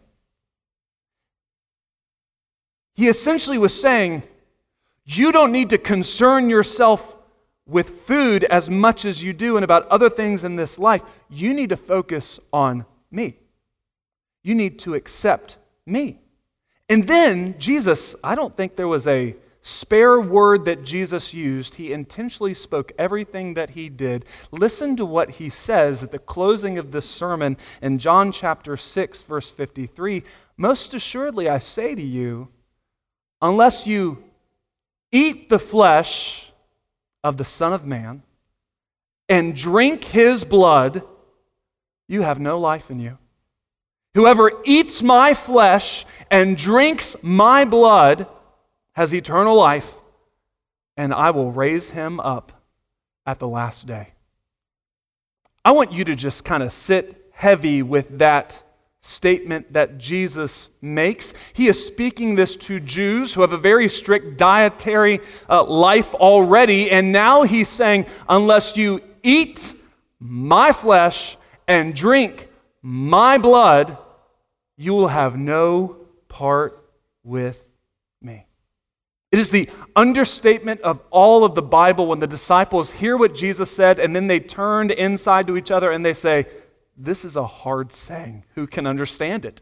He 2.94 3.08
essentially 3.08 3.58
was 3.58 3.78
saying, 3.78 4.22
You 5.04 5.30
don't 5.30 5.52
need 5.52 5.70
to 5.70 5.78
concern 5.78 6.48
yourself 6.48 7.16
with 7.66 8.00
food 8.00 8.44
as 8.44 8.70
much 8.70 9.04
as 9.04 9.22
you 9.22 9.32
do 9.32 9.56
and 9.56 9.64
about 9.64 9.86
other 9.88 10.08
things 10.08 10.44
in 10.44 10.56
this 10.56 10.78
life. 10.78 11.02
You 11.28 11.52
need 11.52 11.68
to 11.68 11.76
focus 11.76 12.40
on 12.52 12.86
me. 13.10 13.36
You 14.46 14.54
need 14.54 14.78
to 14.80 14.94
accept 14.94 15.56
me. 15.86 16.20
And 16.88 17.08
then 17.08 17.58
Jesus, 17.58 18.14
I 18.22 18.36
don't 18.36 18.56
think 18.56 18.76
there 18.76 18.86
was 18.86 19.08
a 19.08 19.34
spare 19.60 20.20
word 20.20 20.66
that 20.66 20.84
Jesus 20.84 21.34
used. 21.34 21.74
He 21.74 21.92
intentionally 21.92 22.54
spoke 22.54 22.92
everything 22.96 23.54
that 23.54 23.70
he 23.70 23.88
did. 23.88 24.24
Listen 24.52 24.96
to 24.98 25.04
what 25.04 25.30
he 25.30 25.48
says 25.48 26.04
at 26.04 26.12
the 26.12 26.20
closing 26.20 26.78
of 26.78 26.92
this 26.92 27.10
sermon 27.10 27.56
in 27.82 27.98
John 27.98 28.30
chapter 28.30 28.76
6, 28.76 29.24
verse 29.24 29.50
53. 29.50 30.22
Most 30.56 30.94
assuredly, 30.94 31.48
I 31.48 31.58
say 31.58 31.96
to 31.96 32.02
you, 32.02 32.46
unless 33.42 33.84
you 33.84 34.22
eat 35.10 35.50
the 35.50 35.58
flesh 35.58 36.52
of 37.24 37.36
the 37.36 37.44
Son 37.44 37.72
of 37.72 37.84
Man 37.84 38.22
and 39.28 39.56
drink 39.56 40.04
his 40.04 40.44
blood, 40.44 41.02
you 42.06 42.22
have 42.22 42.38
no 42.38 42.60
life 42.60 42.92
in 42.92 43.00
you. 43.00 43.18
Whoever 44.16 44.50
eats 44.64 45.02
my 45.02 45.34
flesh 45.34 46.06
and 46.30 46.56
drinks 46.56 47.16
my 47.22 47.66
blood 47.66 48.26
has 48.94 49.12
eternal 49.12 49.54
life, 49.54 49.92
and 50.96 51.12
I 51.12 51.32
will 51.32 51.52
raise 51.52 51.90
him 51.90 52.18
up 52.20 52.64
at 53.26 53.40
the 53.40 53.46
last 53.46 53.86
day. 53.86 54.14
I 55.62 55.72
want 55.72 55.92
you 55.92 56.02
to 56.04 56.14
just 56.14 56.44
kind 56.44 56.62
of 56.62 56.72
sit 56.72 57.28
heavy 57.32 57.82
with 57.82 58.16
that 58.16 58.62
statement 59.02 59.74
that 59.74 59.98
Jesus 59.98 60.70
makes. 60.80 61.34
He 61.52 61.68
is 61.68 61.86
speaking 61.86 62.36
this 62.36 62.56
to 62.56 62.80
Jews 62.80 63.34
who 63.34 63.42
have 63.42 63.52
a 63.52 63.58
very 63.58 63.86
strict 63.86 64.38
dietary 64.38 65.20
uh, 65.46 65.62
life 65.64 66.14
already, 66.14 66.90
and 66.90 67.12
now 67.12 67.42
he's 67.42 67.68
saying, 67.68 68.06
unless 68.30 68.78
you 68.78 69.02
eat 69.22 69.74
my 70.18 70.72
flesh 70.72 71.36
and 71.68 71.94
drink 71.94 72.48
my 72.80 73.36
blood, 73.36 73.98
you 74.76 74.94
will 74.94 75.08
have 75.08 75.36
no 75.38 75.96
part 76.28 76.82
with 77.24 77.62
me. 78.20 78.46
It 79.32 79.38
is 79.38 79.50
the 79.50 79.68
understatement 79.94 80.80
of 80.82 81.00
all 81.10 81.44
of 81.44 81.54
the 81.54 81.62
Bible 81.62 82.06
when 82.06 82.20
the 82.20 82.26
disciples 82.26 82.92
hear 82.92 83.16
what 83.16 83.34
Jesus 83.34 83.70
said 83.70 83.98
and 83.98 84.14
then 84.14 84.28
they 84.28 84.40
turned 84.40 84.90
inside 84.90 85.46
to 85.48 85.56
each 85.56 85.70
other 85.70 85.90
and 85.90 86.04
they 86.04 86.14
say, 86.14 86.46
This 86.96 87.24
is 87.24 87.36
a 87.36 87.46
hard 87.46 87.92
saying. 87.92 88.44
Who 88.54 88.66
can 88.66 88.86
understand 88.86 89.44
it? 89.44 89.60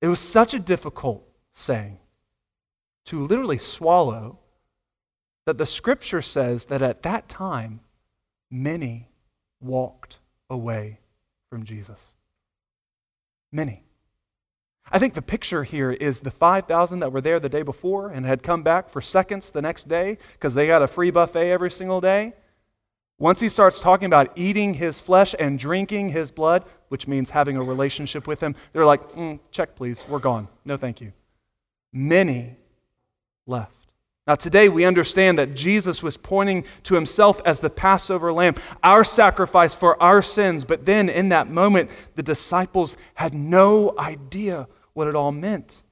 It 0.00 0.08
was 0.08 0.20
such 0.20 0.54
a 0.54 0.58
difficult 0.58 1.26
saying 1.52 1.98
to 3.06 3.24
literally 3.24 3.58
swallow 3.58 4.38
that 5.46 5.58
the 5.58 5.66
scripture 5.66 6.22
says 6.22 6.66
that 6.66 6.82
at 6.82 7.02
that 7.02 7.28
time, 7.28 7.80
many 8.50 9.08
walked 9.60 10.18
away 10.48 11.00
from 11.48 11.64
Jesus. 11.64 12.14
Many. 13.52 13.84
I 14.92 14.98
think 14.98 15.14
the 15.14 15.22
picture 15.22 15.62
here 15.62 15.92
is 15.92 16.20
the 16.20 16.30
5,000 16.30 17.00
that 17.00 17.12
were 17.12 17.20
there 17.20 17.38
the 17.38 17.48
day 17.48 17.62
before 17.62 18.10
and 18.10 18.26
had 18.26 18.42
come 18.42 18.62
back 18.62 18.88
for 18.90 19.00
seconds 19.00 19.50
the 19.50 19.62
next 19.62 19.88
day 19.88 20.18
because 20.32 20.54
they 20.54 20.66
got 20.66 20.82
a 20.82 20.88
free 20.88 21.10
buffet 21.10 21.50
every 21.50 21.70
single 21.70 22.00
day. 22.00 22.32
Once 23.18 23.38
he 23.38 23.48
starts 23.48 23.78
talking 23.78 24.06
about 24.06 24.32
eating 24.34 24.74
his 24.74 25.00
flesh 25.00 25.34
and 25.38 25.58
drinking 25.58 26.08
his 26.08 26.30
blood, 26.30 26.64
which 26.88 27.06
means 27.06 27.30
having 27.30 27.56
a 27.56 27.62
relationship 27.62 28.26
with 28.26 28.42
him, 28.42 28.56
they're 28.72 28.86
like, 28.86 29.12
mm, 29.12 29.38
check, 29.50 29.76
please, 29.76 30.04
we're 30.08 30.18
gone. 30.18 30.48
No, 30.64 30.76
thank 30.76 31.00
you. 31.00 31.12
Many 31.92 32.56
left. 33.46 33.79
Now, 34.26 34.34
today 34.34 34.68
we 34.68 34.84
understand 34.84 35.38
that 35.38 35.54
Jesus 35.54 36.02
was 36.02 36.16
pointing 36.16 36.64
to 36.84 36.94
himself 36.94 37.40
as 37.44 37.60
the 37.60 37.70
Passover 37.70 38.32
lamb, 38.32 38.54
our 38.82 39.02
sacrifice 39.02 39.74
for 39.74 40.00
our 40.02 40.22
sins. 40.22 40.64
But 40.64 40.86
then 40.86 41.08
in 41.08 41.30
that 41.30 41.50
moment, 41.50 41.90
the 42.14 42.22
disciples 42.22 42.96
had 43.14 43.34
no 43.34 43.94
idea 43.98 44.68
what 44.92 45.08
it 45.08 45.16
all 45.16 45.32
meant. 45.32 45.82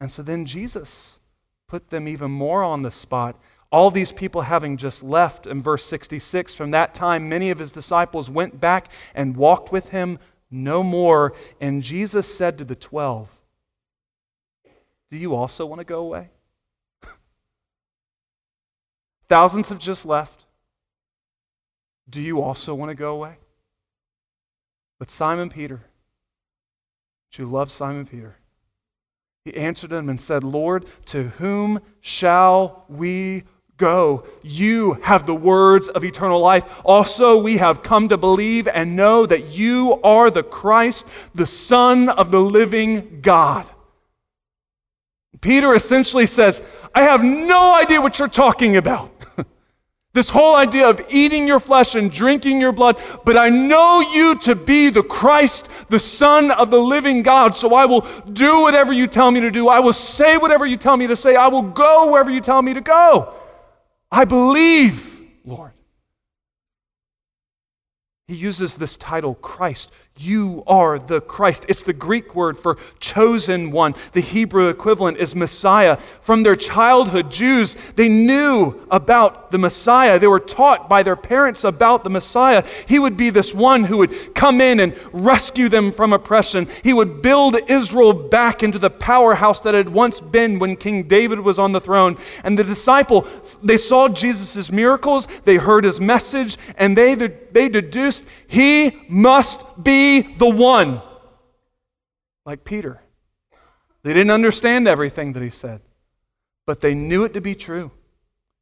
And 0.00 0.10
so 0.10 0.22
then 0.22 0.46
Jesus 0.46 1.20
put 1.68 1.90
them 1.90 2.08
even 2.08 2.30
more 2.30 2.62
on 2.64 2.82
the 2.82 2.90
spot. 2.90 3.40
All 3.70 3.90
these 3.90 4.12
people 4.12 4.42
having 4.42 4.76
just 4.76 5.02
left 5.02 5.46
in 5.46 5.62
verse 5.62 5.84
66, 5.84 6.54
from 6.54 6.72
that 6.72 6.94
time, 6.94 7.28
many 7.28 7.50
of 7.50 7.58
his 7.58 7.72
disciples 7.72 8.28
went 8.28 8.60
back 8.60 8.90
and 9.14 9.36
walked 9.36 9.72
with 9.72 9.90
him 9.90 10.18
no 10.50 10.82
more. 10.82 11.32
And 11.60 11.82
Jesus 11.82 12.32
said 12.32 12.58
to 12.58 12.64
the 12.64 12.74
twelve, 12.74 13.30
Do 15.10 15.16
you 15.16 15.34
also 15.34 15.64
want 15.64 15.80
to 15.80 15.84
go 15.84 16.00
away? 16.00 16.30
Thousands 19.32 19.70
have 19.70 19.78
just 19.78 20.04
left. 20.04 20.44
Do 22.06 22.20
you 22.20 22.42
also 22.42 22.74
want 22.74 22.90
to 22.90 22.94
go 22.94 23.14
away? 23.14 23.36
But 24.98 25.08
Simon 25.08 25.48
Peter, 25.48 25.80
you 27.32 27.46
love 27.46 27.70
Simon 27.70 28.04
Peter, 28.04 28.36
he 29.46 29.56
answered 29.56 29.90
him 29.90 30.10
and 30.10 30.20
said, 30.20 30.44
Lord, 30.44 30.84
to 31.06 31.28
whom 31.38 31.80
shall 32.02 32.84
we 32.90 33.44
Go, 33.78 34.26
you 34.42 34.92
have 35.02 35.26
the 35.26 35.34
words 35.34 35.88
of 35.88 36.04
eternal 36.04 36.38
life. 36.38 36.64
Also, 36.84 37.42
we 37.42 37.56
have 37.56 37.82
come 37.82 38.10
to 38.10 38.16
believe 38.16 38.68
and 38.68 38.94
know 38.94 39.26
that 39.26 39.48
you 39.48 39.98
are 40.04 40.30
the 40.30 40.44
Christ, 40.44 41.04
the 41.34 41.46
Son 41.46 42.08
of 42.08 42.30
the 42.30 42.40
living 42.40 43.20
God. 43.22 43.68
Peter 45.40 45.74
essentially 45.74 46.26
says, 46.26 46.62
I 46.94 47.02
have 47.02 47.22
no 47.22 47.74
idea 47.74 48.00
what 48.00 48.18
you're 48.18 48.28
talking 48.28 48.76
about. 48.76 49.10
this 50.12 50.28
whole 50.28 50.54
idea 50.54 50.88
of 50.88 51.00
eating 51.08 51.48
your 51.48 51.58
flesh 51.58 51.94
and 51.94 52.10
drinking 52.10 52.60
your 52.60 52.72
blood, 52.72 53.00
but 53.24 53.36
I 53.36 53.48
know 53.48 54.00
you 54.00 54.36
to 54.40 54.54
be 54.54 54.90
the 54.90 55.02
Christ, 55.02 55.68
the 55.88 55.98
Son 55.98 56.50
of 56.50 56.70
the 56.70 56.78
living 56.78 57.22
God. 57.22 57.56
So 57.56 57.74
I 57.74 57.86
will 57.86 58.02
do 58.32 58.60
whatever 58.60 58.92
you 58.92 59.06
tell 59.06 59.30
me 59.30 59.40
to 59.40 59.50
do. 59.50 59.68
I 59.68 59.80
will 59.80 59.94
say 59.94 60.36
whatever 60.36 60.66
you 60.66 60.76
tell 60.76 60.96
me 60.96 61.06
to 61.06 61.16
say. 61.16 61.34
I 61.34 61.48
will 61.48 61.62
go 61.62 62.10
wherever 62.10 62.30
you 62.30 62.40
tell 62.40 62.60
me 62.60 62.74
to 62.74 62.80
go. 62.80 63.34
I 64.10 64.26
believe, 64.26 65.22
Lord. 65.44 65.72
He 68.28 68.36
uses 68.36 68.76
this 68.76 68.96
title, 68.96 69.34
Christ. 69.34 69.90
You 70.18 70.62
are 70.66 70.98
the 70.98 71.22
Christ. 71.22 71.64
It's 71.68 71.82
the 71.82 71.94
Greek 71.94 72.34
word 72.34 72.58
for 72.58 72.76
chosen 73.00 73.70
one. 73.70 73.94
The 74.12 74.20
Hebrew 74.20 74.68
equivalent 74.68 75.16
is 75.16 75.34
Messiah. 75.34 75.96
From 76.20 76.42
their 76.42 76.54
childhood, 76.54 77.30
Jews, 77.30 77.76
they 77.96 78.10
knew 78.10 78.86
about 78.90 79.50
the 79.50 79.58
Messiah. 79.58 80.18
They 80.18 80.26
were 80.26 80.38
taught 80.38 80.86
by 80.86 81.02
their 81.02 81.16
parents 81.16 81.64
about 81.64 82.04
the 82.04 82.10
Messiah. 82.10 82.62
He 82.86 82.98
would 82.98 83.16
be 83.16 83.30
this 83.30 83.54
one 83.54 83.84
who 83.84 83.96
would 83.98 84.34
come 84.34 84.60
in 84.60 84.80
and 84.80 84.94
rescue 85.14 85.70
them 85.70 85.90
from 85.90 86.12
oppression. 86.12 86.68
He 86.84 86.92
would 86.92 87.22
build 87.22 87.56
Israel 87.68 88.12
back 88.12 88.62
into 88.62 88.78
the 88.78 88.90
powerhouse 88.90 89.60
that 89.60 89.74
had 89.74 89.88
once 89.88 90.20
been 90.20 90.58
when 90.58 90.76
King 90.76 91.04
David 91.04 91.40
was 91.40 91.58
on 91.58 91.72
the 91.72 91.80
throne. 91.80 92.18
And 92.44 92.58
the 92.58 92.64
disciple, 92.64 93.26
they 93.62 93.78
saw 93.78 94.08
Jesus' 94.08 94.70
miracles, 94.70 95.26
they 95.46 95.56
heard 95.56 95.84
his 95.84 96.00
message, 96.00 96.58
and 96.76 96.98
they, 96.98 97.14
they 97.14 97.70
deduced 97.70 98.24
he 98.46 99.00
must 99.08 99.82
be 99.82 100.01
the 100.20 100.48
one. 100.48 101.00
Like 102.44 102.64
Peter. 102.64 103.00
They 104.02 104.12
didn't 104.12 104.32
understand 104.32 104.88
everything 104.88 105.32
that 105.34 105.42
he 105.42 105.50
said, 105.50 105.80
but 106.66 106.80
they 106.80 106.94
knew 106.94 107.24
it 107.24 107.34
to 107.34 107.40
be 107.40 107.54
true. 107.54 107.92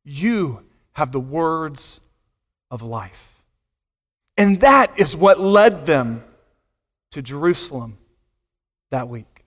You 0.04 0.64
have 0.92 1.12
the 1.12 1.20
words 1.20 2.00
of 2.70 2.82
life. 2.82 3.42
And 4.36 4.60
that 4.60 4.92
is 4.98 5.16
what 5.16 5.40
led 5.40 5.86
them 5.86 6.24
to 7.12 7.22
Jerusalem 7.22 7.98
that 8.90 9.08
week. 9.08 9.44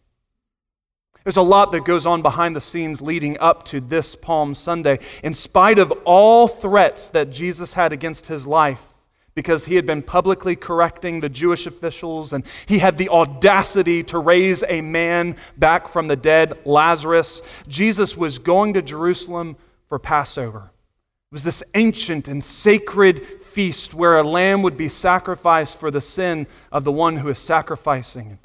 There's 1.23 1.37
a 1.37 1.41
lot 1.41 1.71
that 1.71 1.85
goes 1.85 2.05
on 2.05 2.21
behind 2.21 2.55
the 2.55 2.61
scenes 2.61 3.01
leading 3.01 3.39
up 3.39 3.63
to 3.65 3.79
this 3.79 4.15
Palm 4.15 4.53
Sunday. 4.53 4.99
In 5.23 5.33
spite 5.33 5.79
of 5.79 5.91
all 6.03 6.47
threats 6.47 7.09
that 7.09 7.29
Jesus 7.29 7.73
had 7.73 7.93
against 7.93 8.27
his 8.27 8.45
life, 8.45 8.92
because 9.35 9.65
he 9.65 9.75
had 9.75 9.85
been 9.85 10.01
publicly 10.01 10.55
correcting 10.55 11.19
the 11.19 11.29
Jewish 11.29 11.65
officials 11.65 12.33
and 12.33 12.45
he 12.65 12.79
had 12.79 12.97
the 12.97 13.09
audacity 13.09 14.03
to 14.03 14.19
raise 14.19 14.63
a 14.67 14.81
man 14.81 15.35
back 15.57 15.87
from 15.87 16.07
the 16.07 16.15
dead, 16.15 16.59
Lazarus. 16.65 17.41
Jesus 17.67 18.15
was 18.15 18.39
going 18.39 18.73
to 18.73 18.81
Jerusalem 18.81 19.57
for 19.87 19.99
Passover. 19.99 20.71
It 21.31 21.33
was 21.33 21.43
this 21.43 21.63
ancient 21.73 22.27
and 22.27 22.43
sacred 22.43 23.25
feast 23.25 23.93
where 23.93 24.17
a 24.17 24.23
lamb 24.23 24.61
would 24.61 24.77
be 24.77 24.89
sacrificed 24.89 25.79
for 25.79 25.89
the 25.89 26.01
sin 26.01 26.45
of 26.71 26.83
the 26.83 26.91
one 26.91 27.17
who 27.17 27.29
is 27.29 27.39
sacrificing. 27.39 28.37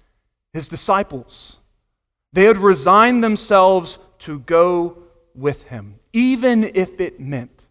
His 0.54 0.68
disciples, 0.68 1.58
they 2.32 2.44
had 2.44 2.56
resigned 2.56 3.22
themselves 3.22 3.98
to 4.20 4.38
go 4.40 5.02
with 5.34 5.64
him, 5.64 5.96
even 6.12 6.64
if 6.64 7.00
it 7.00 7.20
meant 7.20 7.66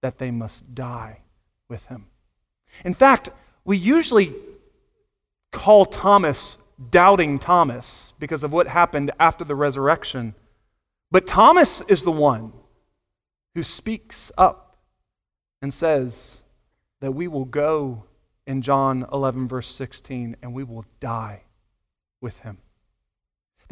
that 0.00 0.18
they 0.18 0.30
must 0.30 0.74
die 0.74 1.20
with 1.68 1.84
him. 1.86 2.06
In 2.84 2.94
fact, 2.94 3.28
we 3.64 3.76
usually 3.76 4.34
call 5.50 5.84
Thomas 5.84 6.58
doubting 6.90 7.38
Thomas 7.38 8.14
because 8.18 8.42
of 8.42 8.52
what 8.52 8.66
happened 8.66 9.10
after 9.20 9.44
the 9.44 9.54
resurrection. 9.54 10.34
But 11.10 11.26
Thomas 11.26 11.82
is 11.88 12.02
the 12.02 12.10
one 12.10 12.52
who 13.54 13.62
speaks 13.62 14.32
up 14.36 14.76
and 15.60 15.72
says 15.72 16.42
that 17.00 17.12
we 17.12 17.28
will 17.28 17.44
go 17.44 18.04
in 18.46 18.62
John 18.62 19.06
11, 19.12 19.46
verse 19.46 19.68
16, 19.68 20.36
and 20.42 20.54
we 20.54 20.64
will 20.64 20.84
die 20.98 21.42
with 22.20 22.38
him. 22.40 22.58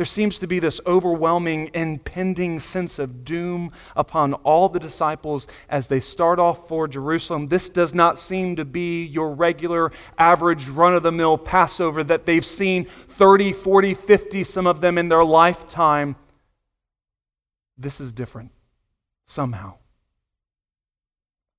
There 0.00 0.06
seems 0.06 0.38
to 0.38 0.46
be 0.46 0.60
this 0.60 0.80
overwhelming, 0.86 1.72
impending 1.74 2.58
sense 2.58 2.98
of 2.98 3.22
doom 3.22 3.70
upon 3.94 4.32
all 4.32 4.70
the 4.70 4.80
disciples 4.80 5.46
as 5.68 5.88
they 5.88 6.00
start 6.00 6.38
off 6.38 6.66
for 6.66 6.88
Jerusalem. 6.88 7.48
This 7.48 7.68
does 7.68 7.92
not 7.92 8.18
seem 8.18 8.56
to 8.56 8.64
be 8.64 9.04
your 9.04 9.34
regular, 9.34 9.92
average, 10.16 10.68
run 10.68 10.94
of 10.94 11.02
the 11.02 11.12
mill 11.12 11.36
Passover 11.36 12.02
that 12.04 12.24
they've 12.24 12.46
seen 12.46 12.86
30, 13.10 13.52
40, 13.52 13.92
50, 13.92 14.42
some 14.42 14.66
of 14.66 14.80
them 14.80 14.96
in 14.96 15.10
their 15.10 15.22
lifetime. 15.22 16.16
This 17.76 18.00
is 18.00 18.14
different 18.14 18.52
somehow. 19.26 19.74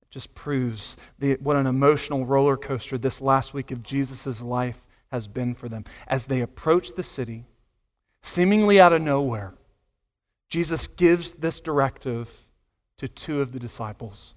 It 0.02 0.10
just 0.10 0.34
proves 0.34 0.96
the, 1.20 1.34
what 1.34 1.54
an 1.54 1.68
emotional 1.68 2.26
roller 2.26 2.56
coaster 2.56 2.98
this 2.98 3.20
last 3.20 3.54
week 3.54 3.70
of 3.70 3.84
Jesus' 3.84 4.42
life 4.42 4.80
has 5.12 5.28
been 5.28 5.54
for 5.54 5.68
them. 5.68 5.84
As 6.08 6.24
they 6.24 6.40
approach 6.40 6.94
the 6.94 7.04
city, 7.04 7.44
seemingly 8.22 8.80
out 8.80 8.92
of 8.92 9.02
nowhere, 9.02 9.54
Jesus 10.48 10.86
gives 10.86 11.32
this 11.32 11.60
directive 11.60 12.46
to 12.98 13.08
two 13.08 13.40
of 13.40 13.52
the 13.52 13.58
disciples 13.58 14.34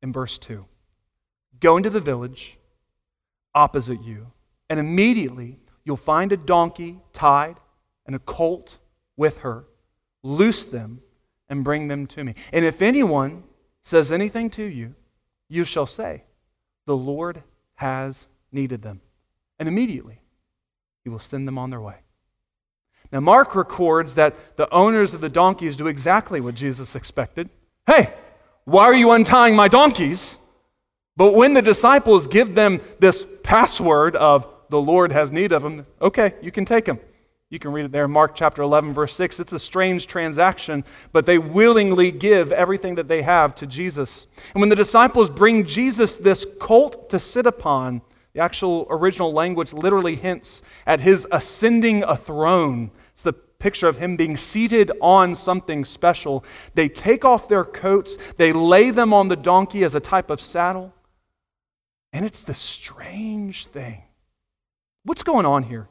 in 0.00 0.12
verse 0.12 0.38
2 0.38 0.64
Go 1.60 1.76
into 1.76 1.90
the 1.90 2.00
village 2.00 2.58
opposite 3.54 4.02
you, 4.02 4.32
and 4.68 4.80
immediately 4.80 5.58
you'll 5.84 5.96
find 5.96 6.32
a 6.32 6.36
donkey 6.36 6.98
tied 7.12 7.60
and 8.06 8.16
a 8.16 8.20
colt 8.20 8.78
with 9.16 9.38
her. 9.38 9.64
Loose 10.22 10.64
them 10.64 11.00
and 11.48 11.64
bring 11.64 11.88
them 11.88 12.06
to 12.06 12.24
me. 12.24 12.34
And 12.52 12.64
if 12.64 12.80
anyone 12.80 13.44
says 13.82 14.12
anything 14.12 14.50
to 14.50 14.64
you, 14.64 14.94
you 15.48 15.64
shall 15.64 15.86
say, 15.86 16.24
The 16.86 16.96
Lord 16.96 17.42
has 17.74 18.26
needed 18.50 18.82
them. 18.82 19.00
And 19.58 19.68
immediately 19.68 20.20
he 21.04 21.10
will 21.10 21.18
send 21.18 21.46
them 21.46 21.58
on 21.58 21.70
their 21.70 21.80
way. 21.80 22.01
Now, 23.12 23.20
Mark 23.20 23.54
records 23.54 24.14
that 24.14 24.56
the 24.56 24.72
owners 24.72 25.12
of 25.12 25.20
the 25.20 25.28
donkeys 25.28 25.76
do 25.76 25.86
exactly 25.86 26.40
what 26.40 26.54
Jesus 26.54 26.96
expected. 26.96 27.50
Hey, 27.86 28.12
why 28.64 28.84
are 28.84 28.94
you 28.94 29.10
untying 29.10 29.54
my 29.54 29.68
donkeys? 29.68 30.38
But 31.16 31.34
when 31.34 31.52
the 31.52 31.60
disciples 31.60 32.26
give 32.26 32.54
them 32.54 32.80
this 32.98 33.26
password 33.42 34.16
of 34.16 34.48
the 34.70 34.80
Lord 34.80 35.12
has 35.12 35.30
need 35.30 35.52
of 35.52 35.62
them, 35.62 35.86
okay, 36.00 36.34
you 36.40 36.50
can 36.50 36.64
take 36.64 36.86
them. 36.86 36.98
You 37.50 37.58
can 37.58 37.72
read 37.72 37.84
it 37.84 37.92
there 37.92 38.06
in 38.06 38.10
Mark 38.10 38.34
chapter 38.34 38.62
11, 38.62 38.94
verse 38.94 39.14
6. 39.14 39.38
It's 39.38 39.52
a 39.52 39.58
strange 39.58 40.06
transaction, 40.06 40.84
but 41.12 41.26
they 41.26 41.36
willingly 41.36 42.10
give 42.10 42.50
everything 42.50 42.94
that 42.94 43.08
they 43.08 43.20
have 43.20 43.54
to 43.56 43.66
Jesus. 43.66 44.26
And 44.54 44.62
when 44.62 44.70
the 44.70 44.76
disciples 44.76 45.28
bring 45.28 45.66
Jesus 45.66 46.16
this 46.16 46.46
colt 46.58 47.10
to 47.10 47.18
sit 47.18 47.44
upon, 47.44 48.00
the 48.32 48.40
actual 48.40 48.86
original 48.88 49.34
language 49.34 49.74
literally 49.74 50.16
hints 50.16 50.62
at 50.86 51.00
his 51.00 51.26
ascending 51.30 52.02
a 52.04 52.16
throne 52.16 52.90
it's 53.12 53.22
the 53.22 53.32
picture 53.32 53.86
of 53.86 53.98
him 53.98 54.16
being 54.16 54.36
seated 54.36 54.90
on 55.00 55.34
something 55.34 55.84
special. 55.84 56.44
They 56.74 56.88
take 56.88 57.24
off 57.24 57.48
their 57.48 57.64
coats, 57.64 58.16
they 58.36 58.52
lay 58.52 58.90
them 58.90 59.12
on 59.12 59.28
the 59.28 59.36
donkey 59.36 59.84
as 59.84 59.94
a 59.94 60.00
type 60.00 60.30
of 60.30 60.40
saddle. 60.40 60.92
And 62.12 62.26
it's 62.26 62.42
the 62.42 62.54
strange 62.54 63.66
thing. 63.66 64.02
What's 65.04 65.22
going 65.22 65.46
on 65.46 65.62
here? 65.62 65.88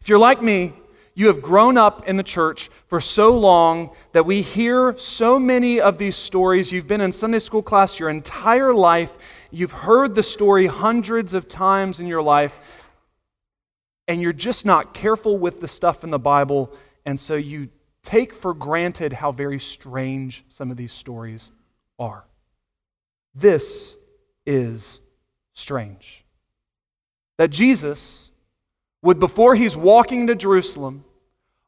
If 0.00 0.08
you're 0.08 0.18
like 0.18 0.42
me, 0.42 0.74
you 1.14 1.26
have 1.26 1.42
grown 1.42 1.76
up 1.76 2.08
in 2.08 2.16
the 2.16 2.22
church 2.22 2.70
for 2.86 3.00
so 3.00 3.36
long 3.36 3.90
that 4.12 4.24
we 4.24 4.40
hear 4.40 4.96
so 4.96 5.38
many 5.38 5.80
of 5.80 5.98
these 5.98 6.16
stories. 6.16 6.72
You've 6.72 6.86
been 6.86 7.02
in 7.02 7.12
Sunday 7.12 7.38
school 7.38 7.62
class 7.62 7.98
your 7.98 8.08
entire 8.08 8.72
life. 8.72 9.16
You've 9.50 9.72
heard 9.72 10.14
the 10.14 10.22
story 10.22 10.66
hundreds 10.66 11.34
of 11.34 11.48
times 11.48 12.00
in 12.00 12.06
your 12.06 12.22
life 12.22 12.81
and 14.08 14.20
you're 14.20 14.32
just 14.32 14.66
not 14.66 14.94
careful 14.94 15.38
with 15.38 15.60
the 15.60 15.68
stuff 15.68 16.04
in 16.04 16.10
the 16.10 16.18
Bible, 16.18 16.72
and 17.06 17.18
so 17.18 17.34
you 17.34 17.68
take 18.02 18.34
for 18.34 18.52
granted 18.52 19.12
how 19.12 19.32
very 19.32 19.60
strange 19.60 20.44
some 20.48 20.70
of 20.70 20.76
these 20.76 20.92
stories 20.92 21.50
are. 21.98 22.24
This 23.34 23.96
is 24.44 25.00
strange. 25.54 26.24
That 27.38 27.50
Jesus 27.50 28.30
would, 29.02 29.18
before 29.18 29.54
he's 29.54 29.76
walking 29.76 30.26
to 30.26 30.34
Jerusalem, 30.34 31.04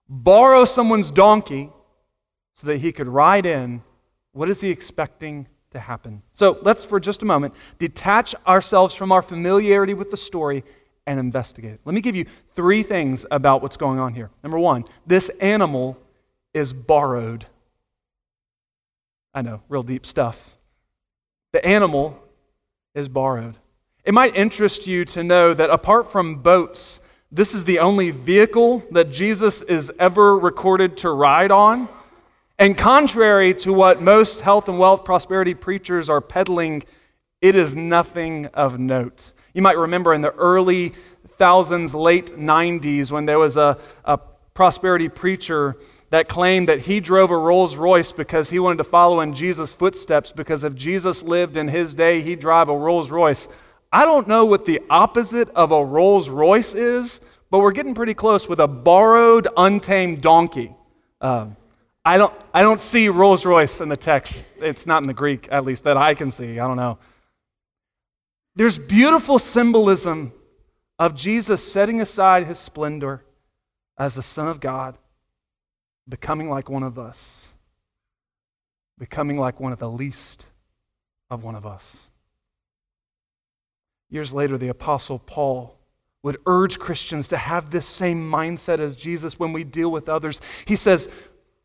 borrow 0.08 0.64
someone's 0.64 1.10
donkey 1.10 1.70
so 2.54 2.66
that 2.66 2.78
he 2.78 2.92
could 2.92 3.08
ride 3.08 3.46
in. 3.46 3.82
What 4.32 4.48
is 4.50 4.60
he 4.60 4.70
expecting 4.70 5.46
to 5.70 5.78
happen? 5.78 6.22
So 6.32 6.58
let's, 6.62 6.84
for 6.84 7.00
just 7.00 7.22
a 7.22 7.26
moment, 7.26 7.54
detach 7.78 8.34
ourselves 8.46 8.94
from 8.94 9.12
our 9.12 9.22
familiarity 9.22 9.94
with 9.94 10.10
the 10.10 10.16
story 10.16 10.64
and 11.06 11.20
investigate 11.20 11.74
it. 11.74 11.80
Let 11.84 11.94
me 11.94 12.00
give 12.00 12.16
you 12.16 12.26
three 12.54 12.82
things 12.82 13.26
about 13.30 13.62
what's 13.62 13.76
going 13.76 13.98
on 13.98 14.14
here. 14.14 14.30
Number 14.42 14.58
one, 14.58 14.84
this 15.06 15.28
animal 15.40 15.98
is 16.52 16.72
borrowed. 16.72 17.46
I 19.34 19.42
know, 19.42 19.62
real 19.68 19.82
deep 19.82 20.06
stuff. 20.06 20.56
The 21.52 21.64
animal 21.64 22.20
is 22.94 23.08
borrowed. 23.08 23.56
It 24.04 24.14
might 24.14 24.36
interest 24.36 24.86
you 24.86 25.04
to 25.06 25.24
know 25.24 25.54
that 25.54 25.70
apart 25.70 26.10
from 26.10 26.36
boats, 26.36 27.00
this 27.32 27.54
is 27.54 27.64
the 27.64 27.80
only 27.80 28.10
vehicle 28.10 28.84
that 28.92 29.10
Jesus 29.10 29.62
is 29.62 29.90
ever 29.98 30.38
recorded 30.38 30.96
to 30.98 31.10
ride 31.10 31.50
on. 31.50 31.88
And 32.58 32.78
contrary 32.78 33.54
to 33.54 33.72
what 33.72 34.00
most 34.00 34.42
health 34.42 34.68
and 34.68 34.78
wealth 34.78 35.04
prosperity 35.04 35.54
preachers 35.54 36.08
are 36.08 36.20
peddling, 36.20 36.84
it 37.40 37.56
is 37.56 37.74
nothing 37.74 38.46
of 38.46 38.78
note. 38.78 39.32
You 39.54 39.62
might 39.62 39.78
remember 39.78 40.12
in 40.12 40.20
the 40.20 40.32
early 40.32 40.92
thousands, 41.38 41.94
late 41.94 42.36
90s, 42.36 43.10
when 43.10 43.24
there 43.24 43.38
was 43.38 43.56
a, 43.56 43.78
a 44.04 44.18
prosperity 44.52 45.08
preacher 45.08 45.76
that 46.10 46.28
claimed 46.28 46.68
that 46.68 46.80
he 46.80 47.00
drove 47.00 47.30
a 47.30 47.36
Rolls 47.36 47.76
Royce 47.76 48.12
because 48.12 48.50
he 48.50 48.58
wanted 48.58 48.78
to 48.78 48.84
follow 48.84 49.20
in 49.20 49.32
Jesus' 49.32 49.72
footsteps, 49.72 50.32
because 50.32 50.64
if 50.64 50.74
Jesus 50.74 51.22
lived 51.22 51.56
in 51.56 51.68
his 51.68 51.94
day, 51.94 52.20
he'd 52.20 52.40
drive 52.40 52.68
a 52.68 52.76
Rolls 52.76 53.10
Royce. 53.10 53.48
I 53.92 54.04
don't 54.04 54.26
know 54.26 54.44
what 54.44 54.64
the 54.64 54.80
opposite 54.90 55.48
of 55.50 55.70
a 55.70 55.84
Rolls 55.84 56.28
Royce 56.28 56.74
is, 56.74 57.20
but 57.50 57.60
we're 57.60 57.72
getting 57.72 57.94
pretty 57.94 58.14
close 58.14 58.48
with 58.48 58.58
a 58.58 58.66
borrowed, 58.66 59.46
untamed 59.56 60.20
donkey. 60.20 60.74
Uh, 61.20 61.46
I, 62.04 62.18
don't, 62.18 62.34
I 62.52 62.62
don't 62.62 62.80
see 62.80 63.08
Rolls 63.08 63.46
Royce 63.46 63.80
in 63.80 63.88
the 63.88 63.96
text. 63.96 64.46
It's 64.58 64.86
not 64.86 65.02
in 65.02 65.06
the 65.06 65.14
Greek, 65.14 65.48
at 65.52 65.64
least, 65.64 65.84
that 65.84 65.96
I 65.96 66.14
can 66.14 66.32
see. 66.32 66.58
I 66.58 66.66
don't 66.66 66.76
know. 66.76 66.98
There's 68.56 68.78
beautiful 68.78 69.38
symbolism 69.38 70.32
of 70.98 71.16
Jesus 71.16 71.62
setting 71.72 72.00
aside 72.00 72.46
his 72.46 72.58
splendor 72.58 73.24
as 73.98 74.14
the 74.14 74.22
Son 74.22 74.48
of 74.48 74.60
God 74.60 74.96
becoming 76.08 76.48
like 76.48 76.68
one 76.68 76.82
of 76.82 76.98
us, 76.98 77.54
becoming 78.98 79.38
like 79.38 79.58
one 79.58 79.72
of 79.72 79.78
the 79.78 79.90
least 79.90 80.46
of 81.30 81.42
one 81.42 81.54
of 81.54 81.66
us. 81.66 82.10
Years 84.10 84.32
later, 84.32 84.56
the 84.56 84.68
Apostle 84.68 85.18
Paul 85.18 85.78
would 86.22 86.36
urge 86.46 86.78
Christians 86.78 87.28
to 87.28 87.36
have 87.36 87.70
this 87.70 87.86
same 87.86 88.30
mindset 88.30 88.78
as 88.78 88.94
Jesus 88.94 89.38
when 89.38 89.52
we 89.52 89.64
deal 89.64 89.90
with 89.90 90.08
others. 90.08 90.40
He 90.64 90.76
says, 90.76 91.08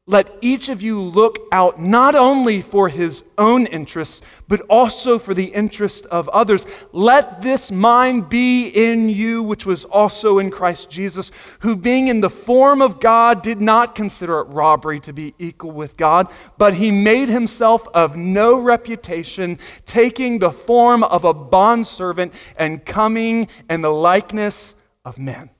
let 0.09 0.35
each 0.41 0.69
of 0.69 0.81
you 0.81 0.99
look 0.99 1.37
out 1.51 1.79
not 1.79 2.15
only 2.15 2.61
for 2.61 2.89
his 2.89 3.23
own 3.37 3.67
interests, 3.67 4.21
but 4.47 4.59
also 4.61 5.19
for 5.19 5.35
the 5.35 5.53
interest 5.53 6.07
of 6.07 6.27
others. 6.29 6.65
Let 6.91 7.43
this 7.43 7.69
mind 7.69 8.27
be 8.27 8.69
in 8.69 9.09
you, 9.09 9.43
which 9.43 9.67
was 9.67 9.85
also 9.85 10.39
in 10.39 10.49
Christ 10.49 10.89
Jesus, 10.89 11.29
who 11.59 11.75
being 11.75 12.07
in 12.07 12.21
the 12.21 12.29
form 12.29 12.81
of 12.81 12.99
God 12.99 13.43
did 13.43 13.61
not 13.61 13.93
consider 13.93 14.39
it 14.39 14.47
robbery 14.47 14.99
to 15.01 15.13
be 15.13 15.35
equal 15.37 15.71
with 15.71 15.95
God, 15.95 16.27
but 16.57 16.73
he 16.73 16.89
made 16.89 17.29
himself 17.29 17.87
of 17.93 18.15
no 18.15 18.59
reputation, 18.59 19.59
taking 19.85 20.39
the 20.39 20.51
form 20.51 21.03
of 21.03 21.23
a 21.23 21.35
bondservant 21.35 22.33
and 22.57 22.83
coming 22.83 23.47
in 23.69 23.81
the 23.81 23.93
likeness 23.93 24.73
of 25.05 25.19
men. 25.19 25.51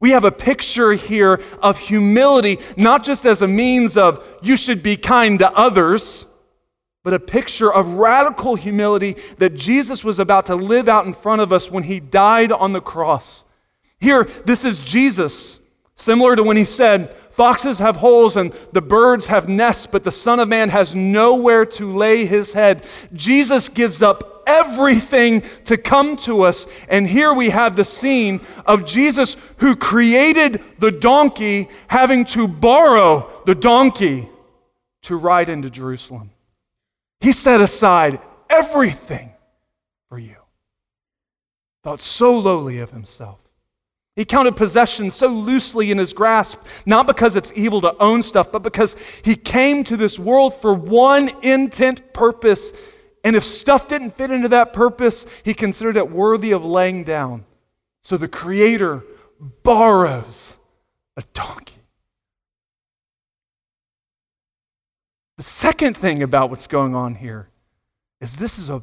We 0.00 0.10
have 0.10 0.24
a 0.24 0.32
picture 0.32 0.92
here 0.92 1.42
of 1.62 1.78
humility, 1.78 2.58
not 2.76 3.04
just 3.04 3.26
as 3.26 3.42
a 3.42 3.48
means 3.48 3.98
of 3.98 4.26
you 4.42 4.56
should 4.56 4.82
be 4.82 4.96
kind 4.96 5.38
to 5.40 5.52
others, 5.52 6.24
but 7.02 7.14
a 7.14 7.20
picture 7.20 7.72
of 7.72 7.94
radical 7.94 8.54
humility 8.54 9.16
that 9.38 9.54
Jesus 9.54 10.02
was 10.02 10.18
about 10.18 10.46
to 10.46 10.56
live 10.56 10.88
out 10.88 11.06
in 11.06 11.12
front 11.12 11.42
of 11.42 11.52
us 11.52 11.70
when 11.70 11.82
he 11.82 12.00
died 12.00 12.50
on 12.50 12.72
the 12.72 12.80
cross. 12.80 13.44
Here, 13.98 14.24
this 14.46 14.64
is 14.64 14.80
Jesus, 14.80 15.60
similar 15.94 16.34
to 16.34 16.42
when 16.42 16.56
he 16.56 16.64
said, 16.64 17.14
Foxes 17.30 17.78
have 17.78 17.96
holes 17.96 18.36
and 18.36 18.54
the 18.72 18.82
birds 18.82 19.28
have 19.28 19.48
nests, 19.48 19.86
but 19.86 20.04
the 20.04 20.12
Son 20.12 20.40
of 20.40 20.48
Man 20.48 20.70
has 20.70 20.94
nowhere 20.94 21.64
to 21.64 21.90
lay 21.90 22.26
his 22.26 22.52
head. 22.52 22.84
Jesus 23.12 23.68
gives 23.68 24.02
up 24.02 24.29
everything 24.46 25.42
to 25.64 25.76
come 25.76 26.16
to 26.18 26.42
us. 26.42 26.66
And 26.88 27.06
here 27.06 27.32
we 27.32 27.50
have 27.50 27.76
the 27.76 27.84
scene 27.84 28.40
of 28.66 28.84
Jesus 28.84 29.36
who 29.58 29.76
created 29.76 30.62
the 30.78 30.90
donkey 30.90 31.68
having 31.88 32.24
to 32.26 32.46
borrow 32.48 33.30
the 33.46 33.54
donkey 33.54 34.28
to 35.02 35.16
ride 35.16 35.48
into 35.48 35.70
Jerusalem. 35.70 36.30
He 37.20 37.32
set 37.32 37.60
aside 37.60 38.20
everything 38.48 39.32
for 40.08 40.18
you. 40.18 40.36
Thought 41.82 42.00
so 42.00 42.38
lowly 42.38 42.78
of 42.80 42.90
himself. 42.90 43.38
He 44.16 44.24
counted 44.24 44.56
possessions 44.56 45.14
so 45.14 45.28
loosely 45.28 45.90
in 45.90 45.98
his 45.98 46.12
grasp, 46.12 46.58
not 46.84 47.06
because 47.06 47.36
it's 47.36 47.52
evil 47.54 47.80
to 47.80 47.96
own 47.98 48.22
stuff, 48.22 48.52
but 48.52 48.62
because 48.62 48.96
he 49.22 49.34
came 49.36 49.82
to 49.84 49.96
this 49.96 50.18
world 50.18 50.60
for 50.60 50.74
one 50.74 51.30
intent 51.42 52.12
purpose 52.12 52.72
and 53.22 53.36
if 53.36 53.44
stuff 53.44 53.88
didn't 53.88 54.12
fit 54.12 54.30
into 54.30 54.48
that 54.48 54.72
purpose, 54.72 55.26
he 55.44 55.54
considered 55.54 55.96
it 55.96 56.10
worthy 56.10 56.52
of 56.52 56.64
laying 56.64 57.04
down. 57.04 57.44
So 58.02 58.16
the 58.16 58.28
Creator 58.28 59.04
borrows 59.62 60.56
a 61.16 61.22
donkey. 61.34 61.74
The 65.36 65.42
second 65.42 65.96
thing 65.96 66.22
about 66.22 66.50
what's 66.50 66.66
going 66.66 66.94
on 66.94 67.14
here 67.14 67.48
is 68.20 68.36
this 68.36 68.58
is 68.58 68.68
a 68.68 68.82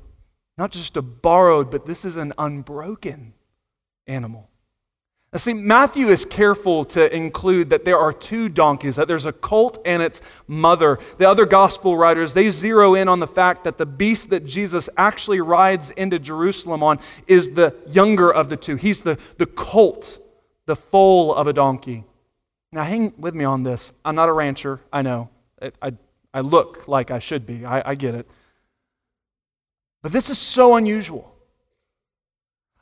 not 0.57 0.71
just 0.71 0.97
a 0.97 1.03
borrowed, 1.03 1.69
but 1.69 1.85
this 1.85 2.03
is 2.03 2.17
an 2.17 2.33
unbroken 2.37 3.33
animal. 4.07 4.49
Now, 5.33 5.39
see, 5.39 5.53
Matthew 5.53 6.07
is 6.07 6.23
careful 6.23 6.85
to 6.85 7.13
include 7.13 7.69
that 7.71 7.83
there 7.83 7.97
are 7.97 8.13
two 8.13 8.47
donkeys, 8.47 8.95
that 8.95 9.09
there's 9.09 9.25
a 9.25 9.33
colt 9.33 9.77
and 9.83 10.01
its 10.01 10.21
mother. 10.47 10.99
The 11.17 11.27
other 11.29 11.45
gospel 11.45 11.97
writers, 11.97 12.33
they 12.33 12.49
zero 12.49 12.95
in 12.95 13.09
on 13.09 13.19
the 13.19 13.27
fact 13.27 13.65
that 13.65 13.77
the 13.77 13.85
beast 13.85 14.29
that 14.29 14.45
Jesus 14.45 14.89
actually 14.95 15.41
rides 15.41 15.91
into 15.91 16.17
Jerusalem 16.17 16.81
on 16.81 16.99
is 17.27 17.51
the 17.51 17.75
younger 17.87 18.31
of 18.31 18.47
the 18.47 18.55
two. 18.55 18.77
He's 18.77 19.01
the, 19.01 19.19
the 19.37 19.45
colt, 19.45 20.17
the 20.65 20.77
foal 20.77 21.35
of 21.35 21.45
a 21.45 21.53
donkey. 21.53 22.05
Now, 22.71 22.83
hang 22.83 23.13
with 23.17 23.35
me 23.35 23.43
on 23.43 23.63
this. 23.63 23.91
I'm 24.05 24.15
not 24.15 24.29
a 24.29 24.33
rancher, 24.33 24.79
I 24.93 25.01
know. 25.01 25.29
I, 25.61 25.71
I, 25.81 25.93
I 26.33 26.39
look 26.39 26.87
like 26.87 27.11
I 27.11 27.19
should 27.19 27.45
be, 27.45 27.65
I, 27.65 27.91
I 27.91 27.95
get 27.95 28.15
it. 28.15 28.29
But 30.01 30.13
this 30.13 30.29
is 30.29 30.37
so 30.37 30.77
unusual. 30.77 31.33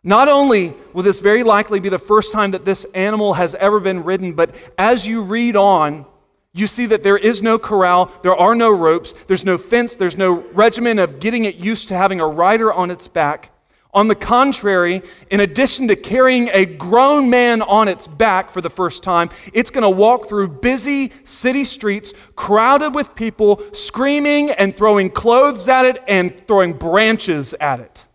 Not 0.07 0.27
only 0.27 0.75
will 0.93 1.01
this 1.01 1.19
very 1.19 1.43
likely 1.43 1.79
be 1.79 1.89
the 1.89 1.97
first 1.97 2.31
time 2.31 2.51
that 2.51 2.63
this 2.63 2.85
animal 2.93 3.33
has 3.33 3.55
ever 3.55 3.79
been 3.79 4.03
ridden, 4.03 4.33
but 4.33 4.53
as 4.77 5.07
you 5.07 5.23
read 5.23 5.55
on, 5.55 6.05
you 6.53 6.67
see 6.67 6.85
that 6.85 7.01
there 7.01 7.17
is 7.17 7.41
no 7.41 7.57
corral, 7.57 8.11
there 8.21 8.35
are 8.35 8.53
no 8.53 8.69
ropes, 8.69 9.15
there's 9.25 9.43
no 9.43 9.57
fence, 9.57 9.95
there's 9.95 10.15
no 10.15 10.31
regimen 10.53 10.99
of 10.99 11.19
getting 11.19 11.45
it 11.45 11.55
used 11.55 11.87
to 11.87 11.97
having 11.97 12.21
a 12.21 12.27
rider 12.27 12.71
on 12.71 12.91
its 12.91 13.07
back. 13.07 13.51
On 13.95 14.07
the 14.07 14.15
contrary, 14.15 15.01
in 15.31 15.39
addition 15.39 15.87
to 15.87 15.95
carrying 15.95 16.49
a 16.49 16.65
grown 16.65 17.31
man 17.31 17.63
on 17.63 17.87
its 17.87 18.05
back 18.05 18.51
for 18.51 18.61
the 18.61 18.69
first 18.69 19.01
time, 19.01 19.31
it's 19.53 19.71
going 19.71 19.81
to 19.81 19.89
walk 19.89 20.29
through 20.29 20.49
busy 20.49 21.13
city 21.23 21.65
streets 21.65 22.13
crowded 22.35 22.93
with 22.93 23.15
people 23.15 23.63
screaming 23.73 24.51
and 24.51 24.77
throwing 24.77 25.09
clothes 25.09 25.67
at 25.67 25.87
it 25.87 26.03
and 26.07 26.45
throwing 26.45 26.73
branches 26.73 27.55
at 27.59 27.79
it. 27.79 28.05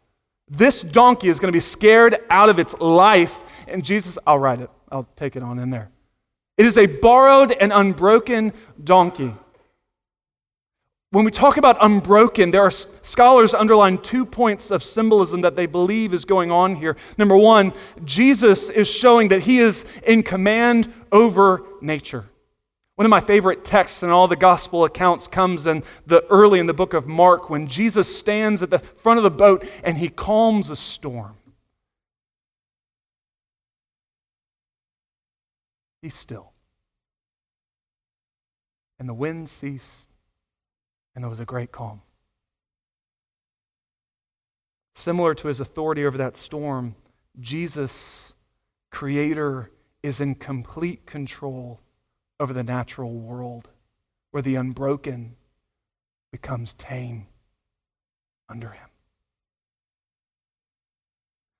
This 0.51 0.83
donkey 0.83 1.29
is 1.29 1.39
going 1.39 1.53
to 1.53 1.57
be 1.57 1.61
scared 1.61 2.19
out 2.29 2.49
of 2.49 2.59
its 2.59 2.75
life. 2.81 3.45
And 3.69 3.85
Jesus, 3.85 4.19
I'll 4.27 4.39
write 4.39 4.61
it, 4.61 4.71
I'll 4.91 5.09
take 5.15 5.37
it 5.37 5.43
on 5.45 5.61
in 5.61 5.71
there. 5.71 5.91
It 6.59 6.67
is 6.67 6.77
a 6.77 6.87
borrowed 6.87 7.53
and 7.53 7.73
unbroken 7.73 8.53
donkey. 8.83 9.35
When 11.13 11.25
we 11.25 11.31
talk 11.31 11.57
about 11.57 11.77
unbroken, 11.81 12.51
there 12.51 12.63
are 12.63 12.71
scholars 12.71 13.55
underline 13.55 13.99
two 13.99 14.25
points 14.25 14.71
of 14.71 14.83
symbolism 14.83 15.41
that 15.41 15.57
they 15.57 15.67
believe 15.67 16.13
is 16.15 16.25
going 16.25 16.51
on 16.51 16.77
here. 16.77 16.97
Number 17.17 17.37
one, 17.37 17.73
Jesus 18.05 18.71
is 18.71 18.89
showing 18.89 19.29
that 19.29 19.41
he 19.41 19.59
is 19.59 19.85
in 20.05 20.23
command 20.23 20.93
over 21.11 21.65
nature. 21.81 22.27
One 23.01 23.07
of 23.07 23.11
my 23.11 23.21
favorite 23.21 23.65
texts 23.65 24.03
in 24.03 24.11
all 24.11 24.29
the 24.29 24.37
gospel 24.37 24.85
accounts 24.85 25.27
comes 25.27 25.65
in 25.65 25.85
the 26.05 26.23
early 26.27 26.61
in 26.61 26.67
the 26.67 26.75
book 26.75 26.93
of 26.93 27.07
Mark 27.07 27.49
when 27.49 27.67
Jesus 27.67 28.15
stands 28.15 28.63
at 28.63 28.69
the 28.69 28.79
front 28.79 29.17
of 29.17 29.23
the 29.23 29.31
boat 29.31 29.67
and 29.83 29.97
he 29.97 30.11
calms 30.11 30.69
a 30.69 30.77
storm. 30.77 31.35
Be 36.03 36.11
still. 36.11 36.53
And 38.99 39.09
the 39.09 39.15
wind 39.15 39.49
ceased, 39.49 40.11
and 41.15 41.25
there 41.25 41.31
was 41.31 41.41
a 41.41 41.47
great 41.47 41.73
calm. 41.73 42.03
Similar 44.95 45.35
to 45.37 45.49
his 45.49 45.59
authority 45.59 46.05
over 46.05 46.19
that 46.19 46.37
storm, 46.37 46.97
Jesus, 47.41 48.35
Creator, 48.91 49.71
is 50.03 50.21
in 50.21 50.35
complete 50.35 51.07
control 51.07 51.81
over 52.41 52.55
the 52.55 52.65
natural 52.65 53.13
world 53.13 53.69
where 54.31 54.43
the 54.43 54.55
unbroken 54.57 55.37
becomes 56.33 56.73
tame 56.75 57.27
under 58.49 58.71
him. 58.71 58.89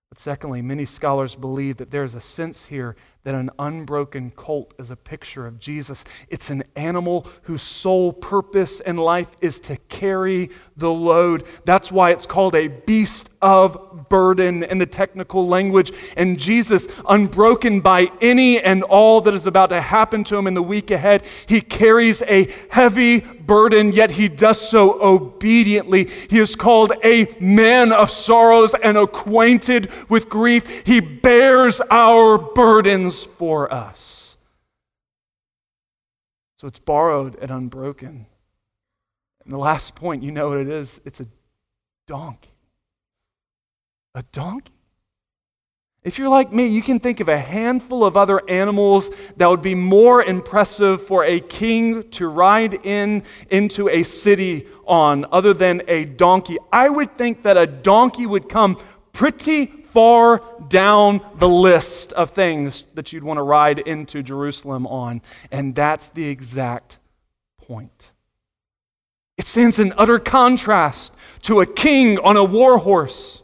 But 0.09 0.19
secondly, 0.19 0.63
many 0.63 0.87
scholars 0.87 1.37
believe 1.37 1.77
that 1.77 1.91
there's 1.91 2.15
a 2.15 2.21
sense 2.21 2.67
here 2.67 2.97
that 3.23 3.35
an 3.35 3.51
unbroken 3.59 4.31
colt 4.31 4.73
is 4.79 4.91
a 4.91 4.97
picture 4.97 5.47
of 5.47 5.59
Jesus. 5.59 6.05
It's 6.29 6.49
an 6.49 6.65
animal 6.75 7.27
whose 7.43 7.61
sole 7.61 8.15
purpose 8.15 8.81
in 8.81 8.97
life 8.97 9.29
is 9.43 9.61
to 9.61 9.77
carry 9.89 10.49
the 10.77 10.91
load. 10.91 11.45
That's 11.67 11.93
why 11.93 12.13
it's 12.13 12.25
called 12.25 12.55
a 12.55 12.69
beast 12.69 13.29
of 13.43 14.09
burden 14.09 14.63
in 14.63 14.79
the 14.79 14.87
technical 14.87 15.47
language. 15.47 15.93
And 16.17 16.39
Jesus, 16.39 16.89
unbroken 17.07 17.81
by 17.81 18.11
any 18.23 18.59
and 18.59 18.83
all 18.85 19.21
that 19.21 19.35
is 19.35 19.47
about 19.47 19.69
to 19.69 19.83
happen 19.83 20.25
to 20.25 20.37
him 20.37 20.47
in 20.47 20.55
the 20.55 20.63
week 20.63 20.91
ahead, 20.91 21.23
he 21.47 21.61
carries 21.61 22.23
a 22.23 22.51
heavy 22.71 23.21
burden, 23.21 23.93
yet 23.93 24.13
he 24.13 24.29
does 24.29 24.61
so 24.61 25.01
obediently. 25.03 26.09
He 26.31 26.39
is 26.39 26.55
called 26.55 26.93
a 27.05 27.27
man 27.39 27.93
of 27.93 28.11
sorrows 28.11 28.75
and 28.75 28.97
acquainted 28.97 29.91
with 30.09 30.29
grief. 30.29 30.87
He 30.87 31.01
bears 31.01 31.81
our 31.91 32.39
burdens 32.39 33.10
for 33.25 33.73
us. 33.73 34.37
So 36.57 36.67
it's 36.67 36.79
borrowed 36.79 37.37
and 37.41 37.51
unbroken. 37.51 38.27
And 39.45 39.53
the 39.53 39.59
last 39.59 39.95
point, 39.95 40.23
you 40.23 40.31
know 40.31 40.51
what 40.51 40.59
it 40.59 40.69
is? 40.69 41.01
It's 41.05 41.21
a 41.21 41.27
donkey. 42.07 42.51
A 44.15 44.23
donkey. 44.33 44.73
If 46.03 46.19
you're 46.19 46.31
like 46.31 46.51
me, 46.51 46.67
you 46.67 46.81
can 46.81 46.99
think 46.99 47.21
of 47.21 47.29
a 47.29 47.39
handful 47.39 48.05
of 48.05 48.17
other 48.17 48.41
animals 48.49 49.11
that 49.37 49.49
would 49.51 49.61
be 49.61 49.75
more 49.75 50.23
impressive 50.23 51.07
for 51.07 51.25
a 51.25 51.41
king 51.41 52.09
to 52.11 52.27
ride 52.27 52.87
in 52.87 53.23
into 53.51 53.89
a 53.91 54.03
city 54.03 54.67
on 54.87 55.27
other 55.31 55.53
than 55.53 55.83
a 55.89 56.07
donkey. 56.07 56.57
I 56.73 56.89
would 56.89 57.19
think 57.19 57.43
that 57.43 57.59
a 57.59 57.67
donkey 57.67 58.25
would 58.25 58.49
come 58.49 58.79
pretty 59.13 59.67
far 59.91 60.43
down 60.69 61.21
the 61.39 61.49
list 61.49 62.13
of 62.13 62.31
things 62.31 62.87
that 62.95 63.13
you'd 63.13 63.25
want 63.25 63.39
to 63.39 63.43
ride 63.43 63.79
into 63.79 64.23
Jerusalem 64.23 64.87
on, 64.87 65.23
and 65.51 65.75
that's 65.75 66.09
the 66.09 66.29
exact 66.29 66.99
point. 67.59 68.13
It 69.41 69.49
stands 69.49 69.79
in 69.79 69.95
utter 69.97 70.19
contrast 70.19 71.15
to 71.43 71.61
a 71.61 71.67
king 71.67 72.19
on 72.19 72.37
a 72.37 72.45
war 72.45 72.79
horse. 72.79 73.43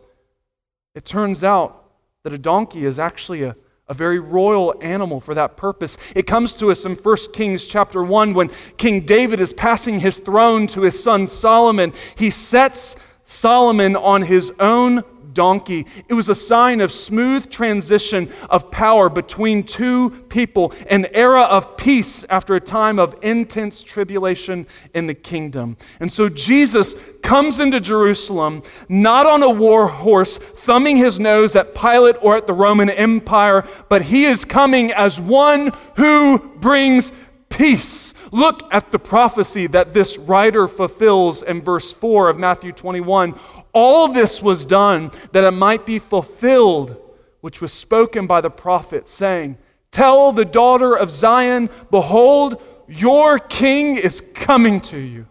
It 0.94 1.04
turns 1.04 1.42
out 1.42 1.90
that 2.22 2.34
a 2.34 2.38
donkey 2.38 2.84
is 2.84 2.98
actually 2.98 3.44
a, 3.44 3.56
a 3.88 3.94
very 3.94 4.18
royal 4.18 4.74
animal 4.82 5.20
for 5.20 5.32
that 5.34 5.56
purpose. 5.56 5.96
It 6.14 6.26
comes 6.26 6.54
to 6.56 6.70
us 6.70 6.84
in 6.84 6.96
1 6.96 7.16
Kings 7.32 7.64
chapter 7.64 8.02
1 8.02 8.34
when 8.34 8.50
King 8.76 9.06
David 9.06 9.40
is 9.40 9.52
passing 9.52 10.00
his 10.00 10.18
throne 10.18 10.66
to 10.66 10.82
his 10.82 11.02
son 11.02 11.26
Solomon. 11.26 11.94
He 12.14 12.28
sets 12.28 12.96
Solomon 13.24 13.96
on 13.96 14.22
his 14.22 14.52
own 14.60 15.02
donkey. 15.36 15.86
It 16.08 16.14
was 16.14 16.28
a 16.28 16.34
sign 16.34 16.80
of 16.80 16.90
smooth 16.90 17.48
transition 17.48 18.32
of 18.50 18.72
power 18.72 19.08
between 19.08 19.62
two 19.62 20.10
people, 20.28 20.72
an 20.90 21.06
era 21.12 21.42
of 21.42 21.76
peace 21.76 22.24
after 22.28 22.56
a 22.56 22.60
time 22.60 22.98
of 22.98 23.14
intense 23.22 23.84
tribulation 23.84 24.66
in 24.94 25.06
the 25.06 25.14
kingdom. 25.14 25.76
And 26.00 26.10
so 26.10 26.28
Jesus 26.28 26.96
comes 27.22 27.60
into 27.60 27.78
Jerusalem 27.78 28.64
not 28.88 29.26
on 29.26 29.44
a 29.44 29.50
war 29.50 29.86
horse, 29.86 30.38
thumbing 30.38 30.96
his 30.96 31.20
nose 31.20 31.54
at 31.54 31.74
Pilate 31.74 32.16
or 32.20 32.36
at 32.36 32.48
the 32.48 32.54
Roman 32.54 32.90
Empire, 32.90 33.64
but 33.88 34.02
he 34.02 34.24
is 34.24 34.44
coming 34.44 34.90
as 34.92 35.20
one 35.20 35.70
who 35.96 36.38
brings 36.56 37.12
peace. 37.50 38.14
Look 38.32 38.62
at 38.72 38.92
the 38.92 38.98
prophecy 38.98 39.66
that 39.68 39.94
this 39.94 40.18
writer 40.18 40.68
fulfills 40.68 41.42
in 41.42 41.62
verse 41.62 41.92
4 41.92 42.28
of 42.28 42.38
Matthew 42.38 42.72
21. 42.72 43.38
All 43.72 44.08
this 44.08 44.42
was 44.42 44.64
done 44.64 45.10
that 45.32 45.44
it 45.44 45.52
might 45.52 45.86
be 45.86 45.98
fulfilled, 45.98 46.96
which 47.40 47.60
was 47.60 47.72
spoken 47.72 48.26
by 48.26 48.40
the 48.40 48.50
prophet, 48.50 49.08
saying, 49.08 49.58
Tell 49.92 50.32
the 50.32 50.44
daughter 50.44 50.94
of 50.94 51.10
Zion, 51.10 51.70
behold, 51.90 52.60
your 52.88 53.38
king 53.38 53.96
is 53.96 54.22
coming 54.34 54.80
to 54.82 54.98
you, 54.98 55.26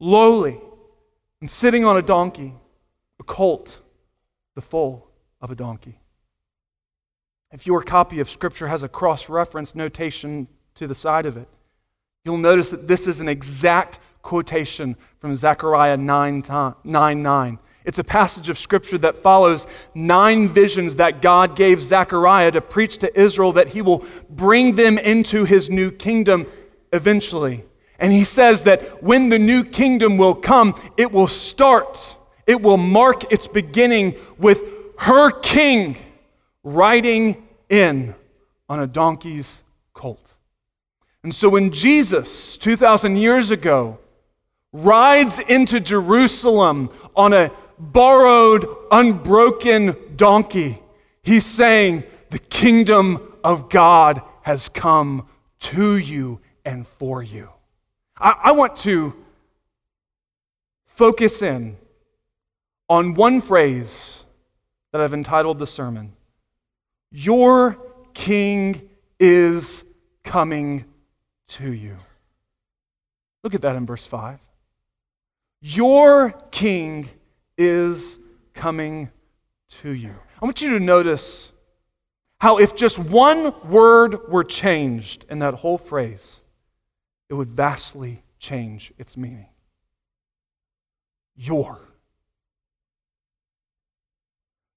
lowly 0.00 0.60
and 1.44 1.50
sitting 1.50 1.84
on 1.84 1.96
a 1.96 2.00
donkey, 2.02 2.54
a 3.20 3.22
colt, 3.22 3.80
the 4.54 4.62
foal 4.62 5.10
of 5.42 5.50
a 5.50 5.54
donkey. 5.54 6.00
If 7.52 7.66
your 7.66 7.82
copy 7.82 8.20
of 8.20 8.30
Scripture 8.30 8.68
has 8.68 8.82
a 8.82 8.88
cross 8.88 9.28
reference 9.28 9.74
notation 9.74 10.48
to 10.76 10.86
the 10.86 10.94
side 10.94 11.26
of 11.26 11.36
it, 11.36 11.46
you'll 12.24 12.38
notice 12.38 12.70
that 12.70 12.88
this 12.88 13.06
is 13.06 13.20
an 13.20 13.28
exact 13.28 13.98
quotation 14.22 14.96
from 15.18 15.34
Zechariah 15.34 15.98
9, 15.98 16.42
9, 16.82 17.22
9. 17.22 17.58
It's 17.84 17.98
a 17.98 18.04
passage 18.04 18.48
of 18.48 18.58
scripture 18.58 18.96
that 18.96 19.18
follows 19.18 19.66
nine 19.94 20.48
visions 20.48 20.96
that 20.96 21.20
God 21.20 21.54
gave 21.54 21.82
Zechariah 21.82 22.50
to 22.52 22.62
preach 22.62 22.96
to 22.98 23.20
Israel 23.20 23.52
that 23.52 23.68
he 23.68 23.82
will 23.82 24.06
bring 24.30 24.74
them 24.74 24.96
into 24.96 25.44
his 25.44 25.68
new 25.68 25.90
kingdom 25.90 26.46
eventually. 26.94 27.62
And 27.98 28.10
he 28.10 28.24
says 28.24 28.62
that 28.62 29.02
when 29.02 29.28
the 29.28 29.38
new 29.38 29.62
kingdom 29.62 30.16
will 30.16 30.34
come, 30.34 30.80
it 30.96 31.12
will 31.12 31.28
start, 31.28 32.16
it 32.46 32.62
will 32.62 32.78
mark 32.78 33.30
its 33.30 33.46
beginning 33.46 34.14
with 34.38 34.62
her 35.00 35.30
king 35.30 35.98
riding 36.62 37.46
in 37.68 38.14
on 38.66 38.80
a 38.80 38.86
donkey's. 38.86 39.62
And 41.24 41.34
so 41.34 41.48
when 41.48 41.72
Jesus, 41.72 42.58
2,000 42.58 43.16
years 43.16 43.50
ago, 43.50 43.98
rides 44.72 45.38
into 45.38 45.80
Jerusalem 45.80 46.90
on 47.16 47.32
a 47.32 47.50
borrowed, 47.78 48.68
unbroken 48.92 49.96
donkey. 50.16 50.82
He's 51.22 51.46
saying, 51.46 52.04
The 52.28 52.38
kingdom 52.38 53.32
of 53.42 53.70
God 53.70 54.20
has 54.42 54.68
come 54.68 55.26
to 55.60 55.96
you 55.96 56.40
and 56.62 56.86
for 56.86 57.22
you. 57.22 57.48
I, 58.18 58.34
I 58.44 58.52
want 58.52 58.76
to 58.78 59.14
focus 60.84 61.40
in 61.40 61.78
on 62.90 63.14
one 63.14 63.40
phrase 63.40 64.24
that 64.92 65.00
I've 65.00 65.14
entitled 65.14 65.58
the 65.58 65.66
sermon 65.66 66.12
Your 67.10 67.78
king 68.12 68.90
is 69.18 69.84
coming 70.22 70.84
to 71.48 71.72
you. 71.72 71.96
Look 73.42 73.54
at 73.54 73.62
that 73.62 73.76
in 73.76 73.86
verse 73.86 74.06
5. 74.06 74.40
Your 75.60 76.30
king 76.50 77.08
is 77.56 78.18
coming 78.52 79.10
to 79.82 79.90
you. 79.90 80.14
I 80.40 80.44
want 80.44 80.60
you 80.60 80.78
to 80.78 80.84
notice 80.84 81.52
how, 82.38 82.58
if 82.58 82.76
just 82.76 82.98
one 82.98 83.54
word 83.68 84.28
were 84.28 84.44
changed 84.44 85.24
in 85.30 85.38
that 85.38 85.54
whole 85.54 85.78
phrase, 85.78 86.42
it 87.28 87.34
would 87.34 87.48
vastly 87.48 88.22
change 88.38 88.92
its 88.98 89.16
meaning. 89.16 89.48
Your. 91.36 91.80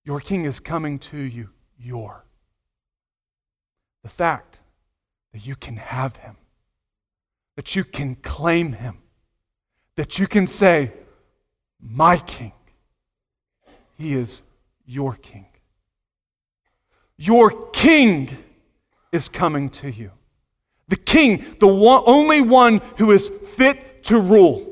Your 0.06 0.22
king 0.22 0.46
is 0.46 0.60
coming 0.60 1.00
to 1.00 1.18
you. 1.18 1.50
Your. 1.78 2.24
The 4.04 4.10
fact 4.10 4.62
that 5.34 5.46
you 5.46 5.56
can 5.56 5.76
have 5.76 6.16
him, 6.16 6.38
that 7.58 7.76
you 7.76 7.84
can 7.84 8.16
claim 8.16 8.72
him, 8.72 9.00
that 9.98 10.18
you 10.18 10.28
can 10.28 10.48
say, 10.48 10.94
My 11.82 12.18
king 12.18 12.54
he 13.98 14.14
is 14.14 14.42
your 14.86 15.16
king. 15.16 15.48
Your 17.18 17.70
king 17.72 18.30
is 19.12 19.28
coming 19.28 19.70
to 19.72 19.90
you. 19.90 20.12
The 20.88 20.96
king, 20.96 21.44
the 21.60 21.68
one, 21.68 22.04
only 22.06 22.42
one 22.42 22.80
who 22.98 23.12
is 23.12 23.30
fit 23.30 24.04
to 24.06 24.20
rule. 24.20 24.72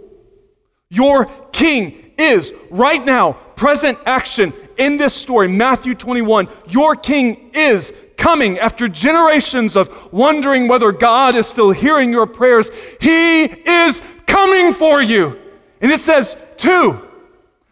Your 0.89 1.25
king 1.51 2.13
is 2.17 2.53
right 2.69 3.03
now, 3.03 3.33
present 3.55 3.97
action 4.05 4.53
in 4.77 4.97
this 4.97 5.13
story, 5.13 5.47
Matthew 5.47 5.95
21. 5.95 6.47
Your 6.67 6.95
king 6.95 7.49
is 7.53 7.91
coming 8.25 8.57
after 8.57 8.87
generations 8.87 9.77
of 9.77 10.11
wondering 10.11 10.67
whether 10.67 10.91
God 10.91 11.35
is 11.35 11.45
still 11.45 11.69
hearing 11.69 12.11
your 12.11 12.25
prayers. 12.25 12.71
He 12.99 13.43
is 13.43 14.01
coming 14.25 14.73
for 14.73 14.99
you. 14.99 15.39
And 15.79 15.91
it 15.91 15.99
says, 15.99 16.35
two. 16.57 17.07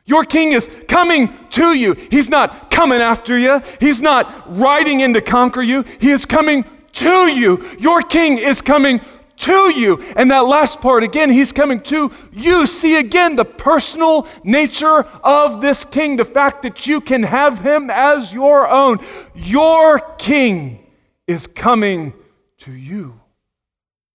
Your 0.06 0.24
king 0.24 0.52
is 0.52 0.70
coming 0.88 1.36
to 1.52 1.74
you. 1.74 1.94
He's 1.94 2.30
not 2.30 2.70
coming 2.70 3.02
after 3.02 3.36
you. 3.36 3.64
He's 3.80 4.00
not 4.00 4.56
riding 4.56 5.00
in 5.00 5.16
to 5.16 5.22
conquer 5.22 5.64
you. 5.64 5.86
He 6.00 6.12
is 6.12 6.24
coming 6.24 6.66
to 7.02 7.26
you. 7.34 7.68
Your 7.80 8.04
king 8.04 8.38
is 8.38 8.62
coming 8.62 9.02
to 9.44 9.72
you. 9.72 10.02
And 10.16 10.32
that 10.32 10.46
last 10.46 10.82
part, 10.82 11.04
again, 11.04 11.30
he's 11.30 11.52
coming 11.52 11.82
to 11.84 12.12
you. 12.32 12.66
See 12.66 12.98
again 12.98 13.36
the 13.36 13.46
personal 13.46 14.28
nature 14.44 15.04
of 15.24 15.62
this 15.62 15.86
king, 15.86 16.16
the 16.16 16.26
fact 16.26 16.64
that 16.64 16.88
you 16.88 17.02
can 17.02 17.24
have 17.24 17.60
him 17.60 17.90
as 17.90 18.34
your 18.34 18.68
own. 18.68 19.00
Your 19.36 20.00
king 20.18 20.86
is 21.28 21.48
coming 21.48 22.14
to 22.60 22.72
you, 22.72 23.20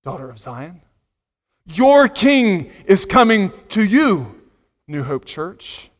daughter 0.04 0.30
of 0.30 0.38
Zion. 0.38 0.80
Your 1.66 2.08
king 2.08 2.70
is 2.86 3.04
coming 3.04 3.52
to 3.68 3.84
you 3.84 4.34
New 4.86 5.02
Hope 5.02 5.26
Church. 5.26 5.90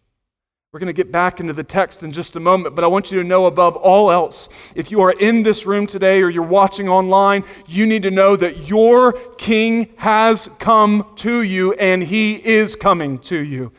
We're 0.70 0.80
going 0.80 0.88
to 0.88 0.92
get 0.92 1.10
back 1.10 1.40
into 1.40 1.54
the 1.54 1.64
text 1.64 2.02
in 2.02 2.12
just 2.12 2.36
a 2.36 2.40
moment, 2.40 2.74
but 2.74 2.84
I 2.84 2.88
want 2.88 3.10
you 3.10 3.16
to 3.22 3.24
know 3.26 3.46
above 3.46 3.74
all 3.74 4.10
else, 4.10 4.50
if 4.74 4.90
you 4.90 5.00
are 5.00 5.12
in 5.12 5.42
this 5.42 5.64
room 5.64 5.86
today 5.86 6.20
or 6.20 6.28
you're 6.28 6.42
watching 6.42 6.90
online, 6.90 7.44
you 7.66 7.86
need 7.86 8.02
to 8.02 8.10
know 8.10 8.36
that 8.36 8.68
your 8.68 9.12
King 9.38 9.88
has 9.96 10.50
come 10.58 11.06
to 11.16 11.40
you 11.40 11.72
and 11.72 12.02
he 12.02 12.34
is 12.34 12.76
coming 12.76 13.18
to 13.20 13.38
you. 13.38 13.72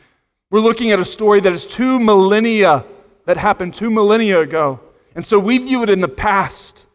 We're 0.50 0.58
looking 0.58 0.90
at 0.90 0.98
a 0.98 1.04
story 1.04 1.38
that 1.38 1.52
is 1.52 1.64
two 1.64 2.00
millennia, 2.00 2.84
that 3.24 3.36
happened 3.36 3.74
two 3.74 3.92
millennia 3.92 4.40
ago. 4.40 4.80
And 5.14 5.24
so 5.24 5.38
we 5.38 5.58
view 5.58 5.84
it 5.84 5.90
in 5.90 6.00
the 6.00 6.08
past, 6.08 6.86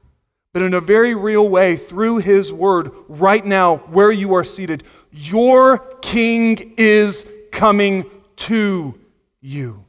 but 0.51 0.62
in 0.62 0.73
a 0.73 0.81
very 0.81 1.15
real 1.15 1.47
way 1.47 1.77
through 1.77 2.17
his 2.17 2.51
word, 2.51 2.91
right 3.08 3.45
now, 3.45 3.77
where 3.77 4.12
you 4.12 4.34
are 4.36 4.43
seated, 4.43 4.84
your 5.13 5.77
King 6.01 6.73
is 6.75 7.25
coming 7.53 8.03
to 8.36 8.99
you. 9.39 9.85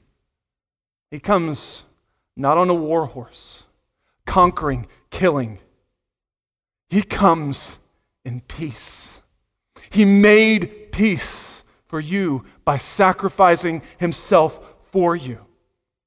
He 1.10 1.20
comes 1.20 1.84
not 2.36 2.58
on 2.58 2.68
a 2.68 2.74
war 2.74 3.06
horse, 3.06 3.64
conquering, 4.26 4.86
killing. 5.10 5.58
He 6.88 7.02
comes 7.02 7.78
in 8.24 8.40
peace. 8.42 9.22
He 9.90 10.04
made 10.04 10.92
peace 10.92 11.64
for 11.86 12.00
you 12.00 12.44
by 12.64 12.78
sacrificing 12.78 13.82
himself 13.98 14.74
for 14.90 15.16
you. 15.16 15.38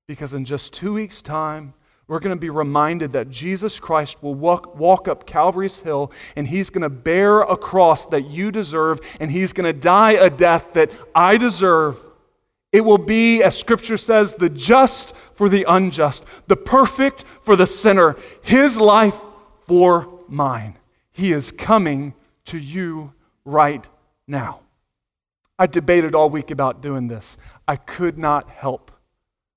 Because 0.08 0.34
in 0.34 0.46
just 0.46 0.74
two 0.74 0.94
weeks' 0.94 1.22
time, 1.22 1.74
we're 2.08 2.20
going 2.20 2.36
to 2.36 2.40
be 2.40 2.50
reminded 2.50 3.14
that 3.14 3.30
Jesus 3.30 3.80
Christ 3.80 4.24
will 4.24 4.34
walk, 4.34 4.76
walk 4.76 5.08
up 5.08 5.28
Calvary's 5.28 5.80
Hill 5.80 6.12
and 6.36 6.48
he's 6.48 6.72
going 6.72 6.82
to 6.82 6.90
bear 6.90 7.42
a 7.42 7.56
cross 7.56 8.08
that 8.08 8.28
you 8.28 8.52
deserve 8.52 9.00
and 9.20 9.30
he's 9.32 9.54
going 9.54 9.72
to 9.72 9.80
die 9.80 10.14
a 10.14 10.30
death 10.30 10.74
that 10.74 10.92
I 11.14 11.38
deserve 11.38 12.04
it 12.72 12.82
will 12.82 12.98
be, 12.98 13.42
as 13.42 13.58
Scripture 13.58 13.98
says, 13.98 14.34
the 14.34 14.50
just 14.50 15.16
for 15.34 15.50
the 15.50 15.66
unjust, 15.68 16.24
the 16.48 16.56
perfect 16.56 17.26
for 17.42 17.56
the 17.56 17.66
sinner, 17.66 18.16
his 18.42 18.78
life 18.78 19.18
for 19.66 20.24
mine. 20.28 20.78
He 21.12 21.32
is 21.32 21.52
coming 21.52 22.14
to 22.46 22.58
you 22.58 23.14
right 23.46 23.88
now. 24.28 24.62
I 25.58 25.68
debated 25.68 26.16
all 26.16 26.30
week 26.30 26.52
about 26.52 26.82
doing 26.82 27.08
this. 27.08 27.38
I 27.68 27.76
could 27.76 28.18
not 28.18 28.50
help 28.50 28.92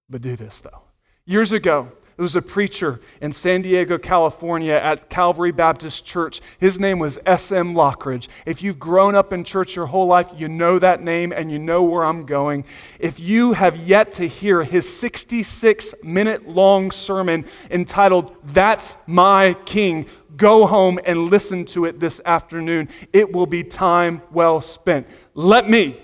but 0.09 0.23
do 0.23 0.35
this, 0.37 0.61
though. 0.61 0.83
Years 1.25 1.53
ago, 1.53 1.93
was 2.23 2.37
a 2.37 2.41
preacher 2.41 3.01
in 3.21 3.33
San 3.33 3.63
Diego, 3.63 3.99
California 3.99 4.75
at 4.75 5.11
Calvary 5.11 5.51
Baptist 5.51 6.05
Church. 6.05 6.41
His 6.61 6.79
name 6.79 7.01
was 7.01 7.19
S.M. 7.27 7.75
Lockridge. 7.75 8.29
If 8.47 8.63
you've 8.63 8.79
grown 8.79 9.17
up 9.17 9.33
in 9.33 9.43
church 9.43 9.75
your 9.75 9.87
whole 9.87 10.07
life, 10.07 10.31
you 10.37 10.49
know 10.49 10.79
that 10.79 11.03
name 11.03 11.33
and 11.33 11.51
you 11.51 11.59
know 11.59 11.83
where 11.83 12.05
I'm 12.05 12.25
going. 12.25 12.65
If 13.01 13.19
you 13.19 13.55
have 13.55 13.77
yet 13.77 14.13
to 14.13 14.29
hear 14.29 14.63
his 14.63 14.89
66 14.89 15.97
minute 16.05 16.49
long 16.49 16.93
sermon 16.93 17.45
entitled, 17.73 18.37
That's 18.45 18.97
My 19.09 19.55
King, 19.67 20.07
go 20.37 20.67
home 20.67 21.01
and 21.05 21.29
listen 21.29 21.65
to 21.67 21.87
it 21.87 21.99
this 21.99 22.21
afternoon. 22.25 22.89
It 23.13 23.33
will 23.33 23.47
be 23.47 23.65
time 23.65 24.23
well 24.31 24.61
spent. 24.61 25.09
Let 25.35 25.69
me 25.69 26.01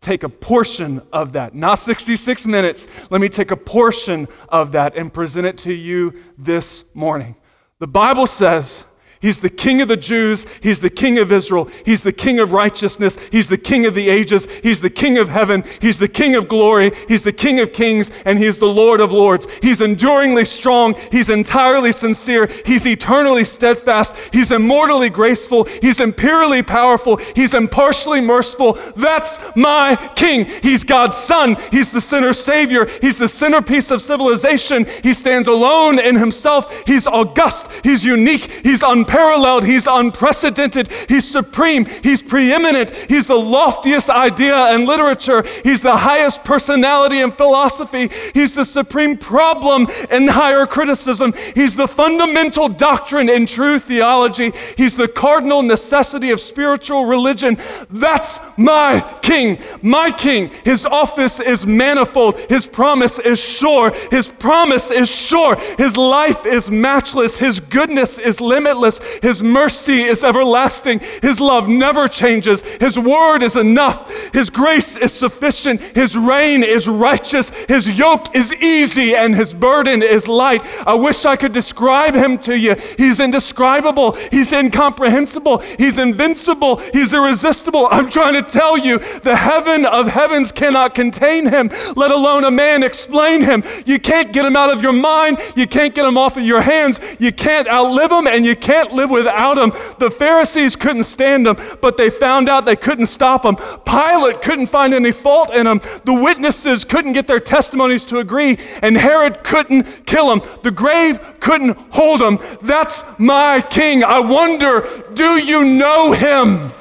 take 0.00 0.22
a 0.22 0.28
portion 0.28 1.02
of 1.12 1.32
that, 1.32 1.54
not 1.54 1.74
66 1.74 2.46
minutes. 2.46 2.86
Let 3.10 3.20
me 3.20 3.28
take 3.28 3.50
a 3.50 3.56
portion 3.56 4.28
of 4.48 4.72
that 4.72 4.96
and 4.96 5.12
present 5.12 5.46
it 5.46 5.58
to 5.58 5.72
you 5.72 6.14
this 6.38 6.84
morning. 6.94 7.36
The 7.80 7.86
Bible 7.86 8.26
says 8.26 8.84
He's 9.20 9.40
the 9.40 9.50
king 9.50 9.82
of 9.82 9.88
the 9.88 9.98
Jews. 9.98 10.46
He's 10.62 10.80
the 10.80 10.88
king 10.88 11.18
of 11.18 11.30
Israel. 11.30 11.68
He's 11.84 12.02
the 12.02 12.12
king 12.12 12.38
of 12.38 12.54
righteousness. 12.54 13.18
He's 13.30 13.48
the 13.50 13.58
king 13.58 13.84
of 13.84 13.92
the 13.92 14.08
ages. 14.08 14.48
He's 14.62 14.80
the 14.80 14.88
king 14.88 15.18
of 15.18 15.28
heaven. 15.28 15.62
He's 15.78 15.98
the 15.98 16.08
king 16.08 16.34
of 16.36 16.48
glory. 16.48 16.92
He's 17.06 17.22
the 17.22 17.32
king 17.32 17.60
of 17.60 17.74
kings. 17.74 18.10
And 18.24 18.38
he's 18.38 18.56
the 18.56 18.66
Lord 18.66 18.98
of 18.98 19.12
lords. 19.12 19.46
He's 19.60 19.82
enduringly 19.82 20.46
strong. 20.46 20.94
He's 21.12 21.28
entirely 21.28 21.92
sincere. 21.92 22.48
He's 22.64 22.86
eternally 22.86 23.44
steadfast. 23.44 24.16
He's 24.32 24.52
immortally 24.52 25.10
graceful. 25.10 25.64
He's 25.64 26.00
imperially 26.00 26.62
powerful. 26.62 27.18
He's 27.36 27.52
impartially 27.52 28.22
merciful. 28.22 28.78
That's 28.96 29.38
my 29.54 29.96
king. 30.16 30.46
He's 30.62 30.82
God's 30.82 31.18
son. 31.18 31.58
He's 31.70 31.92
the 31.92 32.00
sinner's 32.00 32.42
savior. 32.42 32.88
He's 33.02 33.18
the 33.18 33.28
centerpiece 33.28 33.90
of 33.90 34.00
civilization. 34.00 34.86
He 35.02 35.12
stands 35.12 35.46
alone 35.46 35.98
in 35.98 36.16
himself. 36.16 36.84
He's 36.86 37.06
august. 37.06 37.66
He's 37.84 38.02
unique. 38.02 38.50
He's 38.64 38.82
unparalleled 38.82 39.09
unparalleled, 39.10 39.64
he's 39.64 39.86
unprecedented, 39.88 40.88
he's 41.08 41.28
supreme, 41.28 41.84
he's 42.02 42.22
preeminent, 42.22 42.90
he's 43.08 43.26
the 43.26 43.34
loftiest 43.34 44.08
idea 44.08 44.72
in 44.72 44.86
literature, 44.86 45.44
he's 45.64 45.80
the 45.80 45.96
highest 45.96 46.44
personality 46.44 47.18
in 47.18 47.30
philosophy, 47.30 48.08
he's 48.32 48.54
the 48.54 48.64
supreme 48.64 49.18
problem 49.18 49.88
in 50.10 50.28
higher 50.28 50.64
criticism, 50.64 51.34
he's 51.54 51.74
the 51.74 51.88
fundamental 51.88 52.68
doctrine 52.68 53.28
in 53.28 53.46
true 53.46 53.78
theology, 53.78 54.52
he's 54.76 54.94
the 54.94 55.08
cardinal 55.08 55.62
necessity 55.62 56.30
of 56.30 56.38
spiritual 56.38 57.06
religion. 57.06 57.56
That's 57.90 58.38
my 58.56 59.00
king, 59.22 59.58
my 59.82 60.12
king. 60.12 60.50
His 60.64 60.86
office 60.86 61.40
is 61.40 61.66
manifold, 61.66 62.38
his 62.48 62.64
promise 62.64 63.18
is 63.18 63.40
sure, 63.40 63.92
his 64.10 64.28
promise 64.28 64.90
is 64.90 65.10
sure, 65.10 65.56
his 65.78 65.96
life 65.96 66.46
is 66.46 66.70
matchless, 66.70 67.38
his 67.38 67.58
goodness 67.58 68.18
is 68.18 68.40
limitless, 68.40 68.99
his 69.22 69.42
mercy 69.42 70.02
is 70.02 70.24
everlasting. 70.24 71.00
His 71.22 71.40
love 71.40 71.68
never 71.68 72.08
changes. 72.08 72.62
His 72.62 72.98
word 72.98 73.42
is 73.42 73.56
enough. 73.56 74.10
His 74.32 74.50
grace 74.50 74.96
is 74.96 75.12
sufficient. 75.12 75.80
His 75.80 76.16
reign 76.16 76.62
is 76.62 76.88
righteous. 76.88 77.50
His 77.68 77.88
yoke 77.88 78.34
is 78.34 78.52
easy 78.54 79.14
and 79.14 79.34
his 79.34 79.54
burden 79.54 80.02
is 80.02 80.28
light. 80.28 80.62
I 80.86 80.94
wish 80.94 81.24
I 81.24 81.36
could 81.36 81.52
describe 81.52 82.14
him 82.14 82.38
to 82.38 82.58
you. 82.58 82.76
He's 82.96 83.20
indescribable. 83.20 84.12
He's 84.30 84.52
incomprehensible. 84.52 85.58
He's 85.58 85.98
invincible. 85.98 86.76
He's 86.92 87.12
irresistible. 87.12 87.88
I'm 87.90 88.08
trying 88.08 88.34
to 88.34 88.42
tell 88.42 88.76
you 88.76 88.98
the 89.20 89.36
heaven 89.36 89.84
of 89.86 90.08
heavens 90.08 90.52
cannot 90.52 90.94
contain 90.94 91.48
him, 91.48 91.70
let 91.96 92.10
alone 92.10 92.44
a 92.44 92.50
man 92.50 92.82
explain 92.82 93.42
him. 93.42 93.62
You 93.86 93.98
can't 93.98 94.32
get 94.32 94.44
him 94.44 94.56
out 94.56 94.72
of 94.72 94.82
your 94.82 94.92
mind. 94.92 95.38
You 95.56 95.66
can't 95.66 95.94
get 95.94 96.06
him 96.06 96.18
off 96.18 96.36
of 96.36 96.44
your 96.44 96.60
hands. 96.60 97.00
You 97.18 97.32
can't 97.32 97.68
outlive 97.68 98.12
him 98.12 98.26
and 98.26 98.44
you 98.44 98.56
can't 98.56 98.89
can't 98.90 98.96
live 98.96 99.10
without 99.10 99.58
him. 99.58 99.72
The 99.98 100.10
Pharisees 100.10 100.76
couldn't 100.76 101.04
stand 101.04 101.46
him, 101.46 101.56
but 101.80 101.96
they 101.96 102.10
found 102.10 102.48
out 102.48 102.64
they 102.64 102.76
couldn't 102.76 103.06
stop 103.06 103.44
him. 103.44 103.56
Pilate 103.84 104.42
couldn't 104.42 104.66
find 104.66 104.94
any 104.94 105.12
fault 105.12 105.52
in 105.52 105.66
him. 105.66 105.80
The 106.04 106.14
witnesses 106.14 106.84
couldn't 106.84 107.12
get 107.12 107.26
their 107.26 107.40
testimonies 107.40 108.04
to 108.06 108.18
agree, 108.18 108.58
and 108.82 108.96
Herod 108.96 109.44
couldn't 109.44 110.06
kill 110.06 110.32
him. 110.32 110.42
The 110.62 110.70
grave 110.70 111.20
couldn't 111.40 111.78
hold 111.90 112.20
him. 112.20 112.38
That's 112.62 113.04
my 113.18 113.60
king. 113.60 114.02
I 114.02 114.20
wonder, 114.20 114.88
do 115.14 115.38
you 115.38 115.64
know 115.64 116.12
him? 116.12 116.72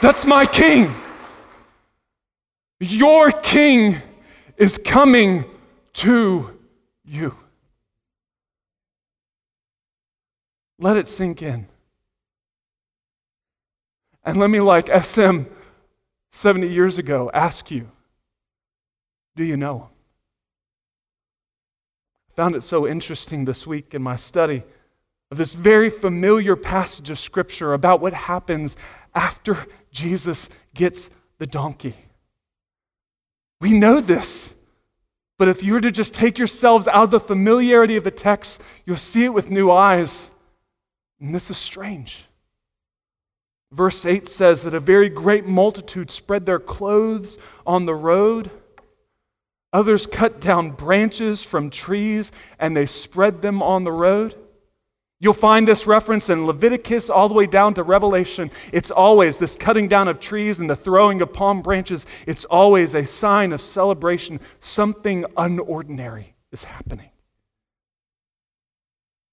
That's 0.00 0.24
my 0.24 0.46
king. 0.46 0.94
Your 2.80 3.30
king 3.30 3.96
is 4.56 4.78
coming 4.78 5.44
to 5.92 6.59
you. 7.10 7.36
Let 10.78 10.96
it 10.96 11.08
sink 11.08 11.42
in. 11.42 11.66
And 14.24 14.38
let 14.38 14.50
me, 14.50 14.60
like 14.60 14.88
SM 14.88 15.42
70 16.30 16.68
years 16.68 16.98
ago, 16.98 17.30
ask 17.34 17.70
you 17.70 17.90
do 19.36 19.44
you 19.44 19.56
know 19.56 19.78
him? 19.78 19.88
I 22.30 22.32
found 22.34 22.54
it 22.54 22.62
so 22.62 22.86
interesting 22.86 23.44
this 23.44 23.66
week 23.66 23.94
in 23.94 24.02
my 24.02 24.16
study 24.16 24.62
of 25.30 25.38
this 25.38 25.54
very 25.54 25.88
familiar 25.88 26.56
passage 26.56 27.10
of 27.10 27.18
Scripture 27.18 27.72
about 27.72 28.00
what 28.00 28.12
happens 28.12 28.76
after 29.14 29.66
Jesus 29.92 30.48
gets 30.74 31.10
the 31.38 31.46
donkey. 31.46 31.94
We 33.60 33.72
know 33.72 34.00
this. 34.00 34.54
But 35.40 35.48
if 35.48 35.62
you 35.62 35.72
were 35.72 35.80
to 35.80 35.90
just 35.90 36.12
take 36.12 36.36
yourselves 36.36 36.86
out 36.86 37.04
of 37.04 37.10
the 37.12 37.18
familiarity 37.18 37.96
of 37.96 38.04
the 38.04 38.10
text, 38.10 38.60
you'll 38.84 38.98
see 38.98 39.24
it 39.24 39.32
with 39.32 39.50
new 39.50 39.70
eyes. 39.70 40.32
And 41.18 41.34
this 41.34 41.50
is 41.50 41.56
strange. 41.56 42.26
Verse 43.72 44.04
8 44.04 44.28
says 44.28 44.64
that 44.64 44.74
a 44.74 44.80
very 44.80 45.08
great 45.08 45.46
multitude 45.46 46.10
spread 46.10 46.44
their 46.44 46.58
clothes 46.58 47.38
on 47.66 47.86
the 47.86 47.94
road. 47.94 48.50
Others 49.72 50.08
cut 50.08 50.42
down 50.42 50.72
branches 50.72 51.42
from 51.42 51.70
trees 51.70 52.32
and 52.58 52.76
they 52.76 52.84
spread 52.84 53.40
them 53.40 53.62
on 53.62 53.84
the 53.84 53.92
road. 53.92 54.36
You'll 55.22 55.34
find 55.34 55.68
this 55.68 55.86
reference 55.86 56.30
in 56.30 56.46
Leviticus 56.46 57.10
all 57.10 57.28
the 57.28 57.34
way 57.34 57.44
down 57.44 57.74
to 57.74 57.82
Revelation. 57.82 58.50
It's 58.72 58.90
always 58.90 59.36
this 59.36 59.54
cutting 59.54 59.86
down 59.86 60.08
of 60.08 60.18
trees 60.18 60.58
and 60.58 60.68
the 60.68 60.74
throwing 60.74 61.20
of 61.20 61.34
palm 61.34 61.60
branches. 61.60 62.06
It's 62.26 62.46
always 62.46 62.94
a 62.94 63.04
sign 63.04 63.52
of 63.52 63.60
celebration. 63.60 64.40
Something 64.60 65.24
unordinary 65.36 66.28
is 66.52 66.64
happening. 66.64 67.10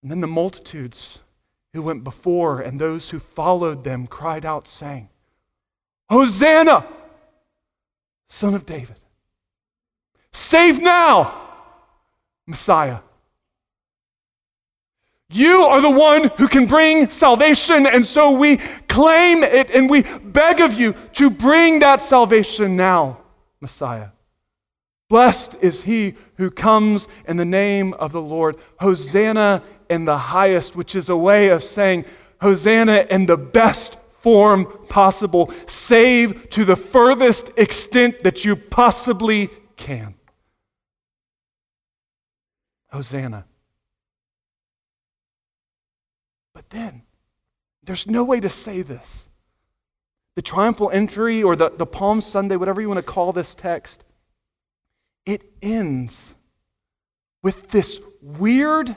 And 0.01 0.11
then 0.11 0.19
the 0.19 0.27
multitudes 0.27 1.19
who 1.73 1.81
went 1.81 2.03
before 2.03 2.59
and 2.59 2.81
those 2.81 3.11
who 3.11 3.19
followed 3.19 3.85
them 3.85 4.07
cried 4.07 4.45
out, 4.45 4.67
saying, 4.67 5.07
Hosanna, 6.09 6.85
son 8.27 8.55
of 8.55 8.65
David. 8.65 8.99
Save 10.33 10.81
now, 10.81 11.49
Messiah. 12.45 12.99
You 15.29 15.63
are 15.63 15.81
the 15.81 15.89
one 15.89 16.29
who 16.37 16.47
can 16.47 16.67
bring 16.67 17.09
salvation, 17.09 17.85
and 17.85 18.05
so 18.05 18.31
we 18.31 18.57
claim 18.87 19.43
it 19.43 19.69
and 19.71 19.89
we 19.89 20.03
beg 20.23 20.61
of 20.61 20.79
you 20.79 20.93
to 21.13 21.29
bring 21.29 21.79
that 21.79 21.99
salvation 21.99 22.77
now, 22.77 23.19
Messiah. 23.59 24.09
Blessed 25.09 25.55
is 25.61 25.83
he 25.83 26.15
who 26.35 26.49
comes 26.49 27.07
in 27.27 27.37
the 27.37 27.45
name 27.45 27.93
of 27.93 28.11
the 28.11 28.21
Lord. 28.21 28.57
Hosanna 28.79 29.63
in 29.89 30.05
the 30.05 30.17
highest, 30.17 30.75
which 30.75 30.95
is 30.95 31.09
a 31.09 31.17
way 31.17 31.49
of 31.49 31.63
saying, 31.63 32.05
Hosanna 32.41 33.05
in 33.09 33.25
the 33.25 33.37
best 33.37 33.97
form 34.19 34.65
possible. 34.89 35.51
Save 35.65 36.49
to 36.51 36.65
the 36.65 36.75
furthest 36.75 37.49
extent 37.57 38.23
that 38.23 38.45
you 38.45 38.55
possibly 38.55 39.49
can. 39.75 40.15
Hosanna. 42.91 43.45
But 46.69 46.77
then, 46.77 47.01
there's 47.83 48.07
no 48.07 48.23
way 48.23 48.39
to 48.39 48.49
say 48.49 48.81
this. 48.81 49.29
The 50.35 50.41
triumphal 50.41 50.91
entry 50.91 51.41
or 51.41 51.55
the, 51.55 51.69
the 51.69 51.85
Palm 51.85 52.21
Sunday, 52.21 52.55
whatever 52.55 52.81
you 52.81 52.87
want 52.87 52.99
to 52.99 53.03
call 53.03 53.33
this 53.33 53.55
text, 53.55 54.05
it 55.25 55.41
ends 55.61 56.35
with 57.41 57.69
this 57.69 57.99
weird, 58.21 58.95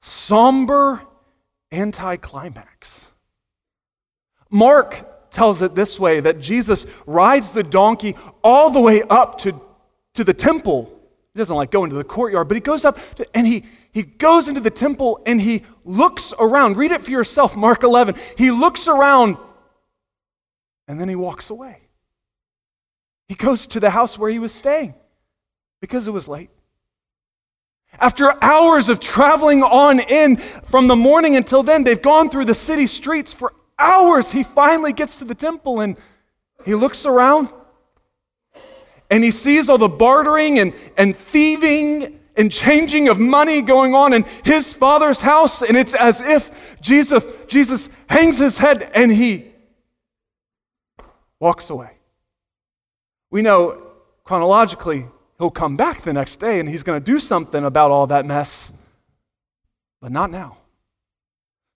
somber 0.00 1.02
anticlimax. 1.70 3.10
Mark 4.50 5.30
tells 5.30 5.62
it 5.62 5.74
this 5.74 5.98
way 5.98 6.20
that 6.20 6.40
Jesus 6.40 6.86
rides 7.06 7.50
the 7.50 7.62
donkey 7.62 8.16
all 8.42 8.70
the 8.70 8.80
way 8.80 9.02
up 9.02 9.38
to, 9.38 9.60
to 10.14 10.24
the 10.24 10.34
temple. 10.34 10.90
He 11.34 11.38
doesn't 11.38 11.56
like 11.56 11.70
go 11.70 11.84
into 11.84 11.96
the 11.96 12.04
courtyard, 12.04 12.48
but 12.48 12.56
he 12.56 12.60
goes 12.60 12.84
up 12.84 12.98
to, 13.16 13.26
and 13.36 13.46
he, 13.46 13.64
he 13.94 14.02
goes 14.02 14.48
into 14.48 14.60
the 14.60 14.72
temple 14.72 15.22
and 15.24 15.40
he 15.40 15.62
looks 15.84 16.34
around. 16.40 16.76
Read 16.76 16.90
it 16.90 17.04
for 17.04 17.12
yourself, 17.12 17.54
Mark 17.54 17.84
11. 17.84 18.16
He 18.36 18.50
looks 18.50 18.88
around 18.88 19.36
and 20.88 21.00
then 21.00 21.08
he 21.08 21.14
walks 21.14 21.48
away. 21.48 21.78
He 23.28 23.36
goes 23.36 23.68
to 23.68 23.78
the 23.78 23.90
house 23.90 24.18
where 24.18 24.30
he 24.30 24.40
was 24.40 24.52
staying 24.52 24.94
because 25.80 26.08
it 26.08 26.10
was 26.10 26.26
late. 26.26 26.50
After 28.00 28.36
hours 28.42 28.88
of 28.88 28.98
traveling 28.98 29.62
on 29.62 30.00
in 30.00 30.38
from 30.38 30.88
the 30.88 30.96
morning 30.96 31.36
until 31.36 31.62
then, 31.62 31.84
they've 31.84 32.02
gone 32.02 32.30
through 32.30 32.46
the 32.46 32.54
city 32.54 32.88
streets 32.88 33.32
for 33.32 33.54
hours. 33.78 34.32
He 34.32 34.42
finally 34.42 34.92
gets 34.92 35.18
to 35.18 35.24
the 35.24 35.36
temple 35.36 35.80
and 35.80 35.96
he 36.64 36.74
looks 36.74 37.06
around 37.06 37.48
and 39.08 39.22
he 39.22 39.30
sees 39.30 39.68
all 39.68 39.78
the 39.78 39.88
bartering 39.88 40.58
and, 40.58 40.74
and 40.96 41.16
thieving 41.16 42.18
and 42.36 42.50
changing 42.50 43.08
of 43.08 43.18
money 43.18 43.62
going 43.62 43.94
on 43.94 44.12
in 44.12 44.24
his 44.44 44.74
father's 44.74 45.22
house, 45.22 45.62
and 45.62 45.76
it's 45.76 45.94
as 45.94 46.20
if 46.20 46.50
Jesus, 46.80 47.24
Jesus 47.48 47.88
hangs 48.08 48.38
his 48.38 48.58
head 48.58 48.90
and 48.94 49.12
he 49.12 49.46
walks 51.40 51.70
away. 51.70 51.90
We 53.30 53.42
know 53.42 53.82
chronologically 54.24 55.06
he'll 55.38 55.50
come 55.50 55.76
back 55.76 56.02
the 56.02 56.12
next 56.12 56.36
day 56.36 56.60
and 56.60 56.68
he's 56.68 56.82
going 56.82 57.02
to 57.02 57.12
do 57.12 57.20
something 57.20 57.64
about 57.64 57.90
all 57.90 58.06
that 58.08 58.26
mess, 58.26 58.72
but 60.00 60.10
not 60.10 60.30
now. 60.30 60.58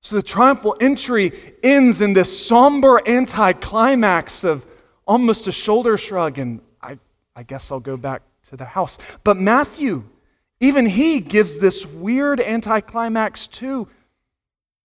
So 0.00 0.16
the 0.16 0.22
triumphal 0.22 0.76
entry 0.80 1.32
ends 1.62 2.00
in 2.00 2.12
this 2.12 2.46
somber 2.46 3.02
anticlimax 3.06 4.44
of 4.44 4.64
almost 5.06 5.46
a 5.46 5.52
shoulder 5.52 5.96
shrug, 5.96 6.38
and 6.38 6.60
I, 6.80 6.98
I 7.34 7.42
guess 7.42 7.72
I'll 7.72 7.80
go 7.80 7.96
back 7.96 8.22
to 8.50 8.56
the 8.56 8.64
house. 8.64 8.98
But 9.24 9.36
Matthew, 9.36 10.04
even 10.60 10.86
he 10.86 11.20
gives 11.20 11.58
this 11.58 11.86
weird 11.86 12.40
anticlimax 12.40 13.46
too. 13.46 13.88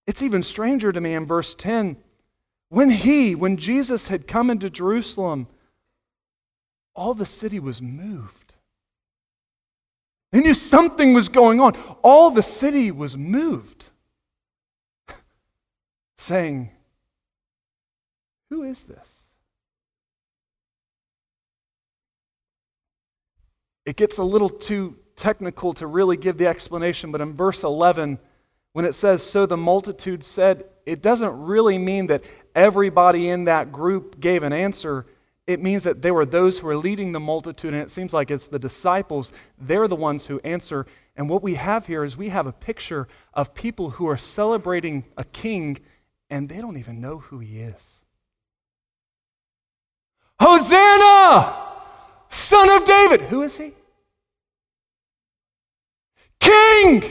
It's 0.05 0.21
even 0.21 0.43
stranger 0.43 0.91
to 0.91 1.01
me 1.01 1.13
in 1.13 1.25
verse 1.25 1.55
10. 1.55 1.97
When 2.69 2.89
he, 2.89 3.35
when 3.35 3.57
Jesus 3.57 4.07
had 4.07 4.27
come 4.27 4.49
into 4.49 4.69
Jerusalem, 4.69 5.47
all 6.95 7.13
the 7.13 7.25
city 7.25 7.59
was 7.59 7.81
moved. 7.81 8.53
They 10.31 10.41
knew 10.41 10.53
something 10.53 11.13
was 11.13 11.29
going 11.29 11.59
on. 11.59 11.75
All 12.01 12.31
the 12.31 12.43
city 12.43 12.91
was 12.91 13.15
moved, 13.15 13.89
saying, 16.17 16.71
Who 18.49 18.63
is 18.63 18.83
this? 18.83 19.27
It 23.85 23.95
gets 23.95 24.17
a 24.17 24.23
little 24.23 24.49
too 24.49 24.97
technical 25.15 25.73
to 25.73 25.87
really 25.87 26.17
give 26.17 26.37
the 26.37 26.47
explanation, 26.47 27.11
but 27.11 27.21
in 27.21 27.33
verse 27.33 27.63
11, 27.63 28.19
when 28.73 28.85
it 28.85 28.93
says, 28.93 29.23
So 29.23 29.45
the 29.45 29.57
multitude 29.57 30.23
said, 30.23 30.65
it 30.85 31.01
doesn't 31.01 31.39
really 31.39 31.77
mean 31.77 32.07
that 32.07 32.23
everybody 32.55 33.29
in 33.29 33.45
that 33.45 33.71
group 33.71 34.19
gave 34.19 34.43
an 34.43 34.53
answer. 34.53 35.05
It 35.47 35.61
means 35.61 35.83
that 35.83 36.01
there 36.01 36.13
were 36.13 36.25
those 36.25 36.59
who 36.59 36.67
were 36.67 36.77
leading 36.77 37.11
the 37.11 37.19
multitude, 37.19 37.73
and 37.73 37.81
it 37.81 37.91
seems 37.91 38.13
like 38.13 38.31
it's 38.31 38.47
the 38.47 38.59
disciples. 38.59 39.31
They're 39.57 39.87
the 39.87 39.95
ones 39.95 40.25
who 40.25 40.39
answer. 40.43 40.85
And 41.15 41.29
what 41.29 41.43
we 41.43 41.55
have 41.55 41.87
here 41.87 42.03
is 42.03 42.17
we 42.17 42.29
have 42.29 42.47
a 42.47 42.53
picture 42.53 43.07
of 43.33 43.53
people 43.53 43.91
who 43.91 44.07
are 44.07 44.17
celebrating 44.17 45.05
a 45.17 45.23
king, 45.23 45.79
and 46.29 46.49
they 46.49 46.59
don't 46.59 46.77
even 46.77 46.99
know 46.99 47.19
who 47.19 47.39
he 47.39 47.59
is. 47.59 48.03
Hosanna! 50.39 51.71
Son 52.29 52.69
of 52.69 52.85
David! 52.85 53.21
Who 53.21 53.43
is 53.43 53.57
he? 53.57 53.73
King! 56.43 57.03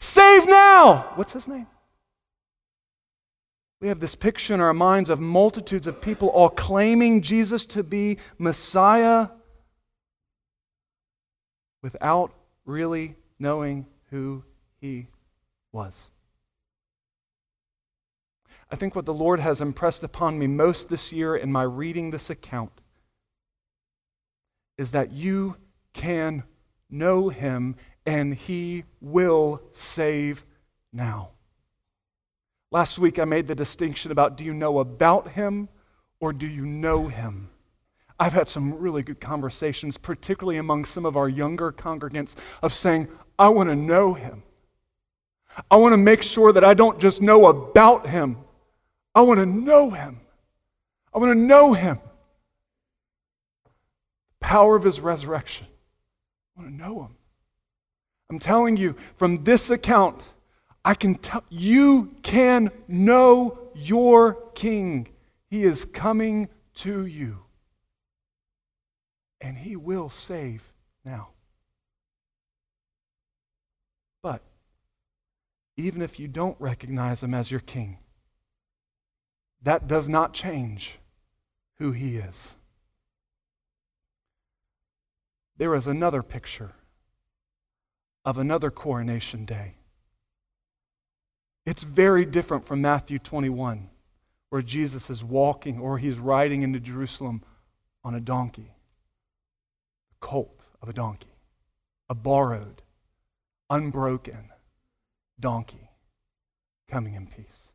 Save 0.00 0.46
now! 0.46 1.12
What's 1.16 1.32
his 1.32 1.48
name? 1.48 1.66
We 3.80 3.88
have 3.88 4.00
this 4.00 4.14
picture 4.14 4.54
in 4.54 4.60
our 4.60 4.72
minds 4.72 5.10
of 5.10 5.20
multitudes 5.20 5.86
of 5.86 6.00
people 6.00 6.28
all 6.28 6.48
claiming 6.48 7.20
Jesus 7.20 7.66
to 7.66 7.82
be 7.82 8.18
Messiah 8.38 9.28
without 11.82 12.32
really 12.64 13.16
knowing 13.38 13.86
who 14.10 14.44
he 14.80 15.08
was. 15.72 16.08
I 18.70 18.76
think 18.76 18.94
what 18.94 19.04
the 19.04 19.12
Lord 19.12 19.40
has 19.40 19.60
impressed 19.60 20.02
upon 20.02 20.38
me 20.38 20.46
most 20.46 20.88
this 20.88 21.12
year 21.12 21.36
in 21.36 21.52
my 21.52 21.62
reading 21.62 22.10
this 22.10 22.30
account 22.30 22.80
is 24.78 24.92
that 24.92 25.12
you 25.12 25.56
can 25.92 26.44
know 26.90 27.28
him, 27.28 27.76
and 28.06 28.34
he 28.34 28.84
will 29.00 29.62
save 29.72 30.44
now. 30.92 31.30
Last 32.70 32.98
week, 32.98 33.18
I 33.18 33.24
made 33.24 33.46
the 33.46 33.54
distinction 33.54 34.10
about 34.10 34.36
do 34.36 34.44
you 34.44 34.52
know 34.52 34.78
about 34.80 35.30
him 35.30 35.68
or 36.20 36.32
do 36.32 36.46
you 36.46 36.66
know 36.66 37.08
him? 37.08 37.50
I've 38.18 38.32
had 38.32 38.48
some 38.48 38.78
really 38.78 39.02
good 39.02 39.20
conversations, 39.20 39.96
particularly 39.98 40.58
among 40.58 40.84
some 40.84 41.04
of 41.04 41.16
our 41.16 41.28
younger 41.28 41.72
congregants, 41.72 42.34
of 42.62 42.72
saying, 42.72 43.08
I 43.38 43.48
want 43.48 43.68
to 43.68 43.76
know 43.76 44.14
him. 44.14 44.42
I 45.70 45.76
want 45.76 45.92
to 45.92 45.98
make 45.98 46.22
sure 46.22 46.52
that 46.52 46.64
I 46.64 46.74
don't 46.74 47.00
just 47.00 47.20
know 47.20 47.46
about 47.46 48.08
him, 48.08 48.38
I 49.14 49.20
want 49.22 49.38
to 49.38 49.46
know 49.46 49.90
him. 49.90 50.20
I 51.14 51.18
want 51.18 51.30
to 51.30 51.38
know 51.38 51.74
him. 51.74 52.00
Power 54.40 54.74
of 54.74 54.82
his 54.82 54.98
resurrection. 54.98 55.66
I 56.56 56.60
want 56.60 56.72
to 56.72 56.76
know 56.76 57.02
him. 57.02 57.16
I'm 58.30 58.38
telling 58.38 58.76
you, 58.76 58.96
from 59.16 59.44
this 59.44 59.70
account, 59.70 60.22
I 60.84 60.94
can 60.94 61.16
tell 61.16 61.44
you 61.50 62.14
can 62.22 62.70
know 62.88 63.58
your 63.74 64.34
king. 64.54 65.08
He 65.50 65.64
is 65.64 65.84
coming 65.84 66.48
to 66.76 67.06
you. 67.06 67.40
And 69.40 69.58
he 69.58 69.76
will 69.76 70.10
save 70.10 70.62
now. 71.04 71.28
But 74.22 74.42
even 75.76 76.02
if 76.02 76.18
you 76.18 76.28
don't 76.28 76.56
recognize 76.58 77.22
him 77.22 77.34
as 77.34 77.50
your 77.50 77.60
king, 77.60 77.98
that 79.62 79.86
does 79.86 80.08
not 80.08 80.32
change 80.32 80.98
who 81.78 81.92
he 81.92 82.16
is. 82.16 82.54
There 85.56 85.74
is 85.74 85.86
another 85.86 86.22
picture 86.22 86.72
of 88.24 88.38
another 88.38 88.70
coronation 88.70 89.44
day. 89.44 89.74
It's 91.66 91.84
very 91.84 92.24
different 92.24 92.64
from 92.64 92.80
Matthew 92.80 93.18
21, 93.18 93.88
where 94.50 94.62
Jesus 94.62 95.10
is 95.10 95.22
walking 95.22 95.78
or 95.78 95.98
he's 95.98 96.18
riding 96.18 96.62
into 96.62 96.80
Jerusalem 96.80 97.42
on 98.02 98.14
a 98.14 98.20
donkey, 98.20 98.74
a 100.12 100.14
colt 100.20 100.66
of 100.82 100.88
a 100.88 100.92
donkey, 100.92 101.36
a 102.08 102.14
borrowed, 102.14 102.82
unbroken 103.70 104.50
donkey 105.40 105.90
coming 106.88 107.14
in 107.14 107.26
peace. 107.26 107.72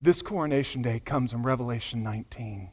This 0.00 0.22
coronation 0.22 0.82
day 0.82 1.00
comes 1.00 1.32
in 1.32 1.42
Revelation 1.42 2.02
19. 2.02 2.70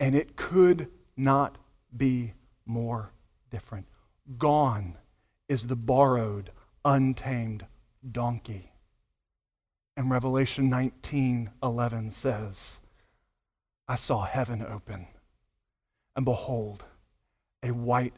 And 0.00 0.14
it 0.14 0.36
could 0.36 0.88
not 1.18 1.58
be 1.96 2.34
more 2.64 3.10
different. 3.50 3.86
Gone 4.38 4.96
is 5.48 5.66
the 5.66 5.76
borrowed, 5.76 6.50
untamed 6.84 7.66
donkey. 8.10 8.72
And 9.96 10.10
Revelation 10.10 10.68
19 10.70 11.50
11 11.62 12.10
says, 12.10 12.80
I 13.88 13.94
saw 13.94 14.22
heaven 14.22 14.64
open, 14.64 15.06
and 16.14 16.24
behold, 16.24 16.84
a 17.62 17.70
white 17.70 18.14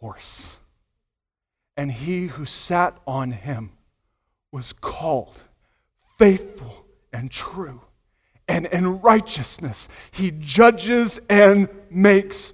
horse. 0.00 0.58
And 1.76 1.92
he 1.92 2.28
who 2.28 2.46
sat 2.46 2.96
on 3.06 3.32
him 3.32 3.72
was 4.50 4.72
called 4.72 5.36
faithful 6.18 6.86
and 7.12 7.30
true. 7.30 7.82
And 8.48 8.66
in 8.66 9.00
righteousness, 9.00 9.88
he 10.10 10.30
judges 10.30 11.20
and 11.28 11.68
makes 11.90 12.52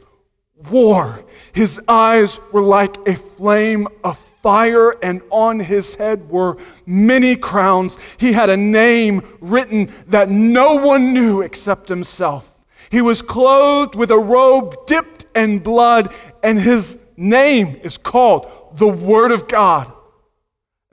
war. 0.70 1.24
His 1.52 1.80
eyes 1.86 2.40
were 2.52 2.62
like 2.62 2.96
a 3.06 3.14
flame 3.14 3.86
of 4.02 4.18
fire, 4.42 4.90
and 5.02 5.22
on 5.30 5.58
his 5.60 5.94
head 5.94 6.28
were 6.28 6.58
many 6.84 7.36
crowns. 7.36 7.96
He 8.18 8.32
had 8.32 8.50
a 8.50 8.56
name 8.56 9.22
written 9.40 9.90
that 10.08 10.28
no 10.28 10.74
one 10.74 11.14
knew 11.14 11.40
except 11.40 11.88
himself. 11.88 12.50
He 12.90 13.00
was 13.00 13.22
clothed 13.22 13.94
with 13.94 14.10
a 14.10 14.18
robe 14.18 14.86
dipped 14.86 15.24
in 15.34 15.60
blood, 15.60 16.12
and 16.42 16.60
his 16.60 16.98
name 17.16 17.80
is 17.82 17.96
called 17.96 18.46
the 18.74 18.88
Word 18.88 19.32
of 19.32 19.48
God. 19.48 19.90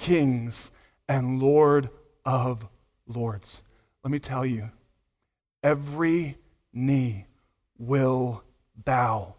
kings 0.00 0.70
and 1.06 1.42
Lord 1.42 1.90
of 2.24 2.66
lords. 3.06 3.62
Let 4.02 4.10
me 4.10 4.18
tell 4.18 4.46
you, 4.46 4.70
every 5.62 6.38
knee 6.72 7.26
will 7.78 8.42
bow 8.74 9.34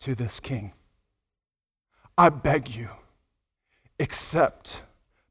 to 0.00 0.14
this 0.14 0.38
king. 0.38 0.74
I 2.18 2.28
beg 2.28 2.68
you, 2.68 2.90
accept 3.98 4.82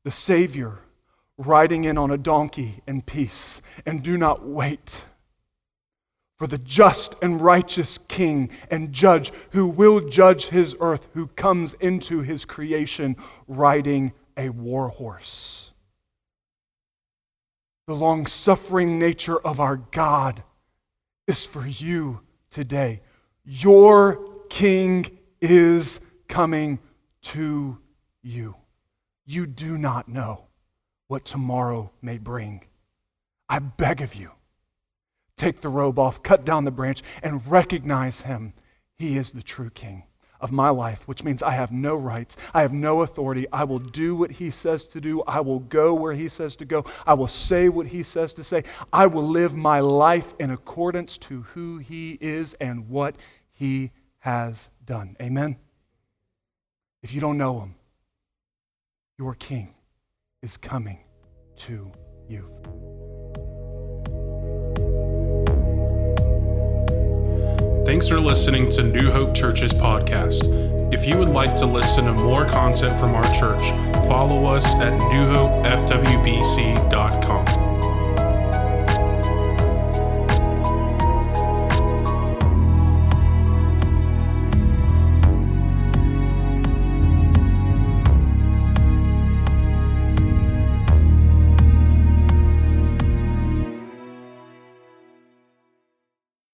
the 0.03 0.09
Savior 0.09 0.79
riding 1.37 1.83
in 1.83 1.99
on 1.99 2.09
a 2.09 2.17
donkey 2.17 2.81
in 2.87 3.03
peace, 3.03 3.61
and 3.85 4.01
do 4.01 4.17
not 4.17 4.43
wait 4.43 5.05
for 6.39 6.47
the 6.47 6.57
just 6.57 7.13
and 7.21 7.39
righteous 7.39 7.99
king 8.07 8.49
and 8.71 8.91
judge 8.91 9.31
who 9.51 9.67
will 9.67 9.99
judge 10.09 10.47
his 10.47 10.75
earth, 10.79 11.07
who 11.13 11.27
comes 11.27 11.75
into 11.75 12.21
his 12.21 12.45
creation 12.45 13.15
riding 13.47 14.11
a 14.37 14.49
war 14.49 14.89
horse. 14.89 15.71
The 17.87 17.95
long 17.95 18.27
suffering 18.27 18.99
nature 18.99 19.37
of 19.37 19.59
our 19.59 19.77
God 19.77 20.43
is 21.27 21.45
for 21.45 21.65
you 21.65 22.21
today. 22.49 23.01
Your 23.43 24.23
king 24.49 25.17
is 25.41 25.99
coming 26.27 26.79
to 27.23 27.77
you. 28.21 28.55
You 29.25 29.45
do 29.47 29.77
not 29.77 30.07
know 30.07 30.45
what 31.07 31.25
tomorrow 31.25 31.91
may 32.01 32.17
bring. 32.17 32.63
I 33.49 33.59
beg 33.59 34.01
of 34.01 34.15
you, 34.15 34.31
take 35.35 35.61
the 35.61 35.69
robe 35.69 35.99
off, 35.99 36.23
cut 36.23 36.45
down 36.45 36.63
the 36.63 36.71
branch, 36.71 37.01
and 37.21 37.45
recognize 37.45 38.21
him. 38.21 38.53
He 38.97 39.17
is 39.17 39.31
the 39.31 39.43
true 39.43 39.69
king 39.69 40.03
of 40.41 40.51
my 40.51 40.69
life, 40.69 41.07
which 41.07 41.23
means 41.23 41.43
I 41.43 41.51
have 41.51 41.71
no 41.71 41.95
rights. 41.95 42.35
I 42.53 42.61
have 42.61 42.73
no 42.73 43.01
authority. 43.01 43.45
I 43.53 43.63
will 43.63 43.79
do 43.79 44.15
what 44.15 44.31
he 44.31 44.49
says 44.49 44.83
to 44.85 44.99
do. 44.99 45.21
I 45.23 45.39
will 45.39 45.59
go 45.59 45.93
where 45.93 46.13
he 46.13 46.27
says 46.27 46.55
to 46.57 46.65
go. 46.65 46.85
I 47.05 47.13
will 47.13 47.27
say 47.27 47.69
what 47.69 47.87
he 47.87 48.03
says 48.03 48.33
to 48.33 48.43
say. 48.43 48.63
I 48.91 49.07
will 49.07 49.27
live 49.27 49.55
my 49.55 49.79
life 49.79 50.33
in 50.39 50.49
accordance 50.49 51.17
to 51.19 51.43
who 51.53 51.77
he 51.77 52.17
is 52.19 52.55
and 52.55 52.89
what 52.89 53.15
he 53.51 53.91
has 54.19 54.69
done. 54.85 55.15
Amen? 55.21 55.57
If 57.03 57.13
you 57.13 57.21
don't 57.21 57.37
know 57.37 57.59
him, 57.59 57.75
your 59.17 59.35
king 59.35 59.73
is 60.41 60.57
coming 60.57 60.99
to 61.57 61.91
you. 62.27 63.10
Thanks 67.85 68.07
for 68.07 68.19
listening 68.19 68.69
to 68.71 68.83
New 68.83 69.11
Hope 69.11 69.33
Church's 69.33 69.73
podcast. 69.73 70.43
If 70.93 71.07
you 71.07 71.17
would 71.17 71.29
like 71.29 71.55
to 71.55 71.65
listen 71.65 72.05
to 72.05 72.13
more 72.13 72.45
content 72.45 72.99
from 72.99 73.15
our 73.15 73.23
church, 73.33 73.71
follow 74.07 74.45
us 74.45 74.65
at 74.75 74.93
newhopefwbc.com. 75.01 77.70